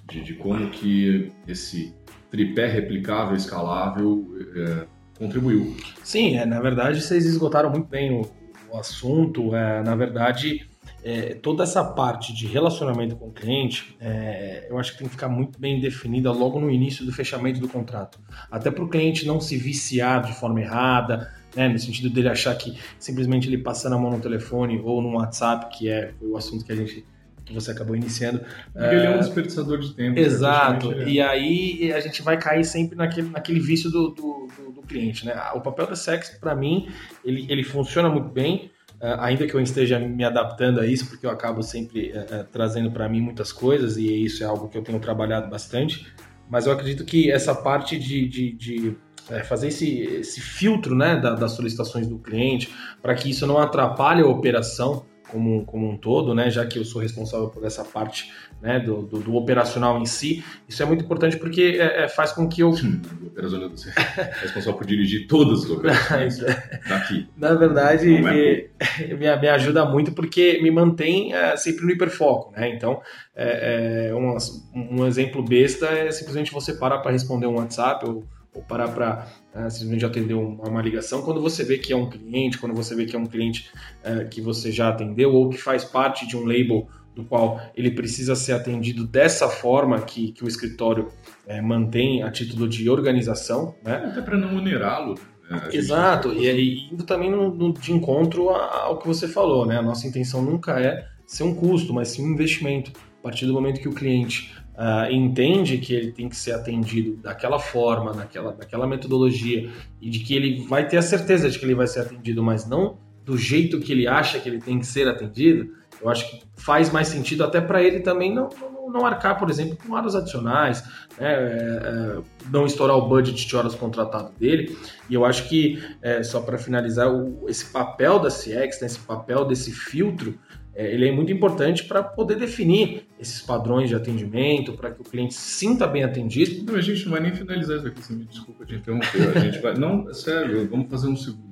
de, 0.09 0.23
de 0.23 0.35
como 0.35 0.71
que 0.71 1.33
esse 1.47 1.95
tripé 2.31 2.67
replicável, 2.67 3.37
escalável, 3.37 4.27
é, 4.57 4.87
contribuiu. 5.19 5.77
Sim, 6.03 6.37
é, 6.37 6.45
na 6.45 6.61
verdade 6.61 7.01
vocês 7.01 7.25
esgotaram 7.27 7.71
muito 7.71 7.89
bem 7.89 8.13
o, 8.13 8.29
o 8.71 8.79
assunto. 8.79 9.55
É, 9.55 9.83
na 9.83 9.95
verdade, 9.97 10.69
é, 11.03 11.35
toda 11.35 11.63
essa 11.63 11.85
parte 11.85 12.33
de 12.33 12.47
relacionamento 12.47 13.17
com 13.17 13.29
o 13.29 13.33
cliente, 13.33 13.97
é, 14.01 14.67
eu 14.69 14.79
acho 14.79 14.93
que 14.93 14.99
tem 14.99 15.07
que 15.07 15.15
ficar 15.15 15.29
muito 15.29 15.59
bem 15.59 15.81
definida 15.81 16.31
logo 16.33 16.61
no 16.61 16.71
início 16.71 17.05
do 17.05 17.13
fechamento 17.13 17.61
do 17.61 17.69
contrato. 17.69 18.19
Até 18.51 18.71
para 18.71 18.85
o 18.85 18.89
cliente 18.89 19.27
não 19.27 19.41
se 19.41 19.57
viciar 19.57 20.23
de 20.23 20.35
forma 20.35 20.61
errada, 20.61 21.33
né, 21.55 21.69
no 21.69 21.79
sentido 21.79 22.11
dele 22.11 22.29
achar 22.29 22.55
que 22.55 22.77
simplesmente 22.99 23.49
ele 23.49 23.59
passando 23.59 23.95
a 23.95 23.99
mão 23.99 24.11
no 24.11 24.21
telefone 24.21 24.81
ou 24.85 25.01
no 25.01 25.17
WhatsApp, 25.17 25.77
que 25.77 25.89
é 25.89 26.13
o 26.21 26.37
assunto 26.37 26.65
que 26.65 26.73
a 26.73 26.77
gente 26.77 27.05
que 27.47 27.55
você 27.55 27.71
acabou 27.71 27.97
iniciando. 27.97 28.41
Porque 28.73 28.95
ele 28.95 29.07
é 29.07 29.11
um 29.11 29.15
é, 29.15 29.19
desperdiçador 29.19 29.79
de 29.79 29.95
tempo. 29.95 30.19
Exato. 30.19 30.93
É. 30.93 31.09
E 31.09 31.21
aí 31.21 31.93
a 31.93 32.01
gente 32.01 32.21
vai 32.21 32.37
cair 32.37 32.65
sempre 32.65 32.97
naquele, 32.97 33.31
naquele 33.31 33.61
vício 33.61 33.89
do, 33.91 34.11
do, 34.11 34.49
do, 34.59 34.73
do 34.73 34.83
cliente. 34.83 35.25
Né? 35.25 35.35
O 35.55 35.61
papel 35.61 35.87
da 35.87 35.95
Sex, 35.95 36.37
para 36.41 36.55
mim, 36.55 36.89
ele, 37.25 37.47
ele 37.49 37.63
funciona 37.63 38.11
muito 38.11 38.29
bem. 38.29 38.71
Uh, 39.01 39.21
ainda 39.21 39.47
que 39.47 39.53
eu 39.53 39.61
esteja 39.61 39.99
me 39.99 40.25
adaptando 40.25 40.81
a 40.81 40.87
isso, 40.87 41.07
porque 41.07 41.27
eu 41.27 41.31
acabo 41.31 41.63
sempre 41.63 42.13
uh, 42.13 42.41
uh, 42.41 42.45
trazendo 42.51 42.91
para 42.91 43.07
mim 43.07 43.21
muitas 43.21 43.53
coisas, 43.53 43.99
e 43.99 44.25
isso 44.25 44.43
é 44.43 44.47
algo 44.47 44.71
que 44.71 44.79
eu 44.79 44.83
tenho 44.83 44.99
trabalhado 44.99 45.51
bastante, 45.51 46.07
mas 46.49 46.67
eu 46.67 46.73
acredito 46.73 47.05
que 47.05 47.31
essa 47.31 47.55
parte 47.55 47.99
de, 47.99 48.27
de, 48.27 48.53
de 48.53 48.97
fazer 49.45 49.69
esse, 49.69 50.01
esse 50.01 50.41
filtro 50.41 50.95
né, 50.95 51.15
da, 51.17 51.35
das 51.35 51.53
solicitações 51.53 52.07
do 52.07 52.19
cliente, 52.19 52.73
para 53.03 53.15
que 53.15 53.29
isso 53.29 53.47
não 53.47 53.59
atrapalhe 53.59 54.23
a 54.23 54.27
operação, 54.27 55.05
como, 55.31 55.65
como 55.65 55.89
um 55.89 55.97
todo, 55.97 56.35
né, 56.35 56.51
já 56.51 56.67
que 56.67 56.79
eu 56.79 56.85
sou 56.85 57.03
responsável 57.03 57.49
por 57.49 57.65
essa 57.65 57.85
parte 57.85 58.33
né, 58.61 58.81
do, 58.81 59.03
do, 59.03 59.19
do 59.19 59.35
operacional 59.35 60.01
em 60.01 60.07
si, 60.07 60.45
isso 60.69 60.83
é 60.83 60.87
muito 60.87 61.05
importante 61.05 61.37
porque 61.37 61.79
é, 61.79 62.05
é, 62.05 62.09
faz 62.09 62.33
com 62.33 62.49
que 62.49 62.63
eu. 62.63 62.71
Operacional 62.71 63.71
você 63.71 63.91
é 63.91 64.33
responsável 64.43 64.75
por 64.75 64.87
dirigir 64.87 65.27
todas 65.27 65.65
as 65.65 65.71
operações 65.71 66.39
daqui. 66.89 67.29
Na 67.37 67.55
verdade, 67.55 68.15
é 68.15 68.21
me, 68.21 68.69
me, 69.17 69.37
me, 69.37 69.49
ajuda 69.49 69.85
muito 69.85 70.13
porque 70.13 70.61
me 70.63 70.71
mantém 70.71 71.35
é, 71.35 71.57
sempre 71.57 71.85
no 71.85 71.91
hiperfoco. 71.91 72.53
Né? 72.53 72.71
Então, 72.71 73.01
é, 73.35 74.09
é 74.09 74.15
um, 74.15 74.37
um 74.75 75.07
exemplo 75.07 75.43
besta 75.43 75.87
é 75.87 76.11
simplesmente 76.11 76.53
você 76.53 76.75
parar 76.75 76.99
para 76.99 77.13
responder 77.13 77.47
um 77.47 77.57
WhatsApp 77.57 78.09
ou 78.09 78.25
ou 78.57 78.63
parar 78.63 78.89
para 78.89 79.27
uh, 79.55 79.71
simplesmente 79.71 80.05
atender 80.05 80.35
uma, 80.35 80.67
uma, 80.67 80.83
ligação, 80.83 81.23
quando 81.23 81.41
você 81.41 81.63
vê 81.63 81.77
que 81.77 81.93
é 81.93 81.97
um 81.97 82.09
cliente, 82.09 82.59
quando 82.59 82.75
você 82.75 82.95
vê 82.95 83.05
que 83.05 83.15
é 83.15 83.19
um 83.19 83.27
cliente 83.27 83.71
uh, 84.03 84.27
que 84.29 84.41
você 84.41 84.73
já 84.73 84.89
atendeu 84.89 85.35
ou 85.35 85.51
que 85.51 85.59
faz 85.59 85.85
parte 85.85 86.27
de 86.27 86.37
um 86.37 86.45
label 86.45 86.89
do 87.15 87.25
qual 87.25 87.61
ele 87.75 87.91
precisa 87.91 88.35
ser 88.35 88.53
atendido 88.53 89.07
dessa 89.07 89.49
forma 89.49 90.01
que, 90.01 90.33
que 90.33 90.43
o 90.43 90.49
escritório 90.49 91.09
uh, 91.47 91.63
mantém 91.63 92.23
a 92.23 92.31
título 92.31 92.67
de 92.67 92.89
organização. 92.89 93.75
Né? 93.85 93.97
Até 94.07 94.23
para 94.23 94.39
não 94.39 94.57
onerá-lo. 94.57 95.15
Né? 95.51 95.69
Exato, 95.73 96.33
e, 96.33 96.51
e 96.51 96.93
indo 96.93 97.05
também 97.05 97.31
no, 97.31 97.55
no, 97.55 97.73
de 97.75 97.93
encontro 97.93 98.49
ao 98.49 98.99
que 98.99 99.07
você 99.07 99.29
falou, 99.29 99.65
né? 99.65 99.79
A 99.79 99.83
nossa 99.83 100.07
intenção 100.07 100.43
nunca 100.43 100.81
é 100.81 101.07
ser 101.25 101.45
um 101.45 101.55
custo, 101.55 101.93
mas 101.95 102.09
sim 102.09 102.25
um 102.25 102.33
investimento. 102.33 102.91
A 103.21 103.23
partir 103.23 103.47
do 103.47 103.53
momento 103.53 103.81
que 103.81 103.89
o 103.89 103.93
cliente 103.93 104.55
uh, 104.77 105.11
entende 105.11 105.79
que 105.79 105.95
ele 105.95 106.13
tem 106.13 106.29
que 106.29 106.37
ser 106.37 106.53
atendido 106.53 107.17
daquela 107.17 107.59
forma, 107.59 108.13
daquela, 108.13 108.53
daquela 108.53 108.87
metodologia, 108.87 109.71
e 110.01 110.11
de 110.11 110.21
que 110.21 110.35
ele 110.35 110.67
vai 110.67 110.87
ter 110.87 110.99
a 110.99 111.03
certeza 111.03 111.51
de 111.51 111.59
que 111.59 111.65
ele 111.65 111.75
vai 111.75 111.87
ser 111.87 112.01
atendido, 112.01 112.43
mas 112.43 112.69
não 112.69 112.99
do 113.25 113.37
jeito 113.37 113.81
que 113.81 113.91
ele 113.91 114.07
acha 114.07 114.39
que 114.39 114.49
ele 114.49 114.61
tem 114.61 114.79
que 114.79 114.87
ser 114.87 115.09
atendido, 115.09 115.69
eu 116.01 116.09
acho 116.09 116.31
que 116.31 116.43
faz 116.57 116.93
mais 116.93 117.09
sentido 117.09 117.43
até 117.43 117.61
para 117.61 117.83
ele 117.83 118.01
também 118.01 118.33
não, 118.33 118.49
não, 118.61 118.91
não, 118.91 119.07
arcar, 119.07 119.37
por 119.37 119.51
exemplo, 119.51 119.77
com 119.77 119.95
horas 119.95 120.15
adicionais, 120.15 120.85
né, 121.19 121.33
é, 121.33 121.81
é, 121.83 122.19
não 122.53 122.67
estourar 122.67 122.97
o 122.97 123.09
budget 123.09 123.47
de 123.47 123.57
horas 123.57 123.75
contratado 123.75 124.31
dele. 124.39 124.79
E 125.11 125.15
eu 125.15 125.25
acho 125.25 125.49
que, 125.49 125.83
é, 126.03 126.23
só 126.23 126.41
para 126.41 126.57
finalizar, 126.57 127.13
o, 127.13 127.47
esse 127.49 127.73
papel 127.73 128.21
da 128.21 128.29
CX, 128.29 128.81
né, 128.81 128.87
esse 128.87 129.01
papel 129.01 129.45
desse 129.45 129.73
filtro, 129.73 130.39
é, 130.75 130.93
ele 130.93 131.09
é 131.09 131.13
muito 131.13 131.33
importante 131.33 131.85
para 131.85 132.03
poder 132.03 132.37
definir 132.37 133.06
esses 133.19 133.41
padrões 133.41 133.89
de 133.89 133.95
atendimento, 133.95 134.75
para 134.75 134.91
que 134.91 135.01
o 135.01 135.05
cliente 135.05 135.35
se 135.35 135.59
sinta 135.59 135.87
bem 135.87 136.05
atendido. 136.05 136.65
Não, 136.65 136.79
a 136.79 136.83
gente 136.83 137.05
não 137.05 137.13
vai 137.13 137.21
nem 137.21 137.35
finalizar 137.35 137.79
isso 137.79 137.87
aqui, 137.87 138.03
você 138.03 138.13
me 138.13 138.25
desculpa 138.25 138.65
de 138.67 138.77
interromper. 138.77 139.37
A 139.37 139.41
gente 139.41 139.59
vai. 139.59 139.75
Não, 139.75 140.09
é 140.09 140.15
sério, 140.15 140.69
vamos 140.69 140.91
fazer 140.91 141.09
um 141.09 141.17
segundo, 141.17 141.47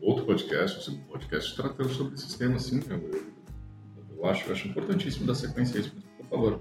outro 0.00 0.24
podcast, 0.24 0.78
um 0.78 0.82
segundo 0.82 1.04
podcast 1.06 1.54
tratando 1.56 1.88
sobre 1.90 2.14
esses 2.14 2.34
temas, 2.34 2.66
assim. 2.66 2.80
Eu, 2.90 2.96
eu, 2.96 3.24
eu 4.16 4.26
acho, 4.26 4.48
eu 4.48 4.52
acho 4.52 4.68
importantíssimo 4.68 5.26
dar 5.26 5.34
sequência 5.34 5.78
a 5.78 5.80
isso, 5.80 5.92
por 6.18 6.26
favor. 6.26 6.60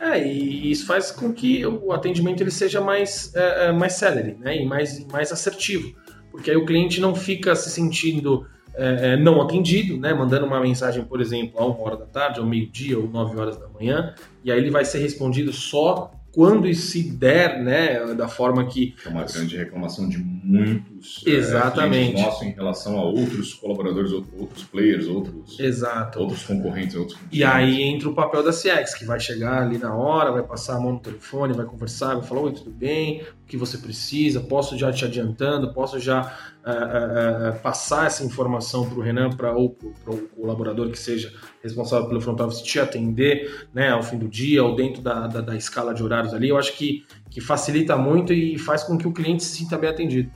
É, 0.00 0.26
e 0.26 0.70
isso 0.70 0.86
faz 0.86 1.10
com 1.10 1.32
que 1.32 1.64
o 1.64 1.92
atendimento 1.92 2.42
ele 2.42 2.50
seja 2.50 2.80
mais, 2.80 3.32
é, 3.34 3.68
é 3.68 3.72
mais 3.72 3.92
célere 3.94 4.36
né, 4.40 4.60
e 4.62 4.66
mais, 4.66 5.04
mais 5.06 5.30
assertivo. 5.30 5.94
Porque 6.30 6.50
aí 6.50 6.56
o 6.56 6.66
cliente 6.66 7.00
não 7.00 7.14
fica 7.14 7.54
se 7.54 7.70
sentindo 7.70 8.46
é, 8.76 9.12
é, 9.12 9.16
não 9.16 9.40
atendido, 9.40 9.98
né? 9.98 10.12
Mandando 10.12 10.46
uma 10.46 10.60
mensagem, 10.60 11.04
por 11.04 11.20
exemplo, 11.20 11.58
a 11.58 11.66
uma 11.66 11.80
hora 11.80 11.96
da 11.96 12.06
tarde, 12.06 12.40
ao 12.40 12.46
meio-dia 12.46 12.98
ou 12.98 13.08
nove 13.08 13.38
horas 13.38 13.56
da 13.56 13.68
manhã, 13.68 14.14
e 14.44 14.52
aí 14.52 14.58
ele 14.58 14.70
vai 14.70 14.84
ser 14.84 14.98
respondido 14.98 15.52
só 15.52 16.12
quando 16.32 16.72
se 16.74 17.02
der, 17.02 17.62
né, 17.62 18.14
da 18.14 18.28
forma 18.28 18.66
que... 18.66 18.94
É 19.06 19.08
uma 19.08 19.24
grande 19.24 19.56
reclamação 19.56 20.06
de 20.06 20.18
muitos 20.18 20.95
é, 21.26 21.30
Exatamente. 21.30 22.20
É, 22.20 22.22
nossos 22.22 22.42
em 22.42 22.50
relação 22.50 22.98
a 22.98 23.04
outros 23.04 23.54
colaboradores, 23.54 24.12
outros 24.12 24.64
players, 24.64 25.06
outros, 25.06 25.58
Exato. 25.58 26.20
outros 26.20 26.44
concorrentes. 26.44 26.96
Outros 26.96 27.18
e 27.30 27.44
aí 27.44 27.82
entra 27.82 28.08
o 28.08 28.14
papel 28.14 28.42
da 28.42 28.50
CX, 28.50 28.94
que 28.94 29.04
vai 29.04 29.20
chegar 29.20 29.62
ali 29.62 29.78
na 29.78 29.94
hora, 29.94 30.32
vai 30.32 30.42
passar 30.42 30.76
a 30.76 30.80
mão 30.80 30.92
no 30.92 31.00
telefone, 31.00 31.52
vai 31.52 31.66
conversar, 31.66 32.14
vai 32.14 32.22
falar, 32.24 32.42
oi, 32.42 32.52
tudo 32.52 32.70
bem? 32.70 33.22
O 33.22 33.46
que 33.46 33.56
você 33.56 33.78
precisa? 33.78 34.40
Posso 34.40 34.76
já 34.76 34.92
te 34.92 35.04
adiantando? 35.04 35.72
Posso 35.72 36.00
já 36.00 36.22
uh, 36.66 37.56
uh, 37.56 37.60
passar 37.60 38.06
essa 38.06 38.24
informação 38.24 38.88
para 38.88 38.98
o 38.98 39.02
Renan 39.02 39.30
pra, 39.30 39.52
ou 39.52 39.70
para 39.70 40.14
o 40.14 40.18
colaborador 40.28 40.90
que 40.90 40.98
seja 40.98 41.32
responsável 41.62 42.08
pelo 42.08 42.20
front 42.20 42.40
office 42.40 42.62
te 42.62 42.80
atender 42.80 43.68
né, 43.72 43.90
ao 43.90 44.02
fim 44.02 44.18
do 44.18 44.28
dia 44.28 44.64
ou 44.64 44.74
dentro 44.74 45.00
da, 45.00 45.26
da, 45.26 45.40
da 45.40 45.56
escala 45.56 45.94
de 45.94 46.02
horários 46.02 46.34
ali, 46.34 46.48
eu 46.48 46.58
acho 46.58 46.76
que, 46.76 47.04
que 47.30 47.40
facilita 47.40 47.96
muito 47.96 48.32
e 48.32 48.58
faz 48.58 48.82
com 48.82 48.98
que 48.98 49.06
o 49.06 49.12
cliente 49.12 49.44
se 49.44 49.58
sinta 49.58 49.78
bem 49.78 49.90
atendido. 49.90 50.30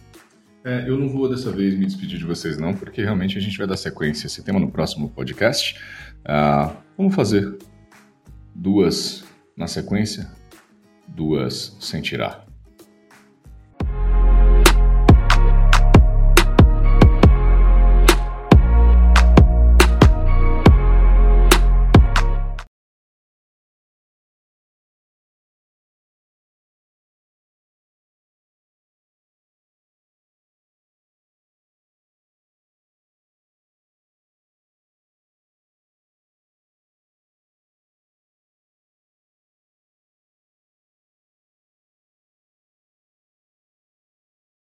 É, 0.64 0.88
eu 0.88 0.98
não 0.98 1.08
vou 1.08 1.28
dessa 1.28 1.50
vez 1.50 1.74
me 1.74 1.86
despedir 1.86 2.18
de 2.18 2.26
vocês 2.26 2.58
não, 2.58 2.74
porque 2.74 3.02
realmente 3.02 3.38
a 3.38 3.40
gente 3.40 3.56
vai 3.56 3.66
dar 3.66 3.76
sequência 3.76 4.26
a 4.26 4.28
esse 4.28 4.42
tema 4.42 4.60
no 4.60 4.70
próximo 4.70 5.08
podcast. 5.08 5.80
Uh, 6.20 6.76
vamos 6.98 7.14
fazer 7.14 7.56
duas 8.54 9.24
na 9.56 9.66
sequência, 9.66 10.30
duas 11.08 11.76
sem 11.80 12.02
tirar. 12.02 12.49